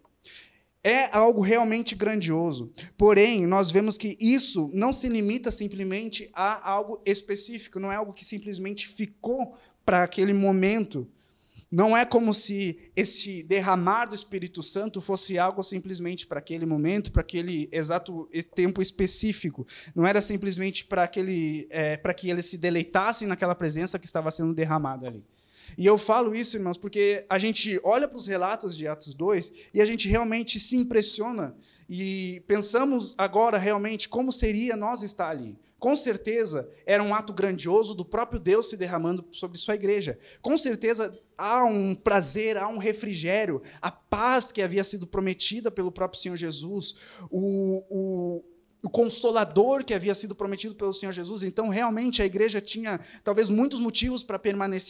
É 0.83 1.15
algo 1.15 1.43
realmente 1.43 1.95
grandioso. 1.95 2.73
Porém, 2.97 3.47
nós 3.47 3.71
vemos 3.71 3.99
que 3.99 4.17
isso 4.19 4.71
não 4.73 4.95
se 4.95 5.11
limita 5.11 5.51
simplesmente 5.51 6.31
a 6.33 6.71
algo 6.71 7.03
específico, 7.05 7.79
não 7.79 7.93
é 7.93 7.97
algo 7.97 8.15
que 8.15 8.25
simplesmente 8.25 8.89
ficou 8.89 9.59
para 9.85 10.03
aquele 10.03 10.33
momento. 10.33 11.07
Não 11.73 11.97
é 11.97 12.05
como 12.05 12.35
se 12.35 12.79
este 12.95 13.43
derramar 13.43 14.05
do 14.05 14.15
Espírito 14.15 14.63
Santo 14.63 15.01
fosse 15.01 15.39
algo 15.39 15.63
simplesmente 15.63 16.27
para 16.27 16.39
aquele 16.39 16.67
momento, 16.67 17.11
para 17.11 17.23
aquele 17.23 17.67
exato 17.73 18.29
tempo 18.55 18.83
específico. 18.83 19.67
Não 19.95 20.07
era 20.07 20.21
simplesmente 20.21 20.85
para 20.85 21.05
aquele, 21.05 21.67
é, 21.71 21.97
para 21.97 22.13
que 22.13 22.29
eles 22.29 22.45
se 22.45 22.59
deleitassem 22.59 23.27
naquela 23.27 23.55
presença 23.55 23.99
que 23.99 24.05
estava 24.05 24.31
sendo 24.31 24.53
derramada 24.53 25.07
ali. 25.07 25.25
E 25.79 25.87
eu 25.87 25.97
falo 25.97 26.35
isso, 26.35 26.59
irmãos, 26.59 26.77
porque 26.77 27.25
a 27.27 27.39
gente 27.39 27.81
olha 27.83 28.07
para 28.07 28.19
os 28.19 28.27
relatos 28.27 28.77
de 28.77 28.87
Atos 28.87 29.15
2 29.15 29.53
e 29.73 29.81
a 29.81 29.87
gente 29.87 30.07
realmente 30.11 30.61
se 30.61 30.77
impressiona 30.77 31.57
e 31.89 32.43
pensamos 32.47 33.15
agora 33.17 33.57
realmente 33.57 34.11
como 34.11 34.31
seria 34.31 34.77
nós 34.77 35.03
estar 35.03 35.31
ali. 35.31 35.57
Com 35.83 35.97
certeza 35.97 36.71
era 36.87 37.03
um 37.03 37.13
ato 37.13 37.33
grandioso 37.33 37.93
do 37.93 38.05
próprio 38.05 38.39
Deus 38.39 38.69
se 38.69 38.77
derramando 38.77 39.27
sobre 39.33 39.59
sua 39.59 39.75
igreja. 39.75 40.17
Com 40.41 40.57
certeza 40.57 41.13
há 41.37 41.65
um 41.65 41.93
prazer, 41.93 42.57
há 42.57 42.69
um 42.69 42.79
refrigério, 42.79 43.61
a 43.81 43.91
paz 43.91 44.53
que 44.53 44.63
havia 44.63 44.85
sido 44.85 45.09
prometida 45.09 45.73
pelo 45.73 45.91
próprio 45.91 46.21
Senhor 46.21 46.37
Jesus, 46.37 46.95
o, 47.29 47.83
o, 47.91 48.45
o 48.81 48.89
consolador 48.89 49.85
que 49.85 49.93
havia 49.93 50.15
sido 50.15 50.37
prometido 50.37 50.77
pelo 50.77 50.93
Senhor 50.93 51.11
Jesus. 51.11 51.43
Então, 51.43 51.69
realmente, 51.69 52.23
a 52.23 52.27
igreja 52.27 52.61
tinha 52.61 53.01
talvez 53.25 53.49
muitos 53.49 53.81
motivos 53.81 54.23
para 54.23 54.39
permanecer 54.39 54.81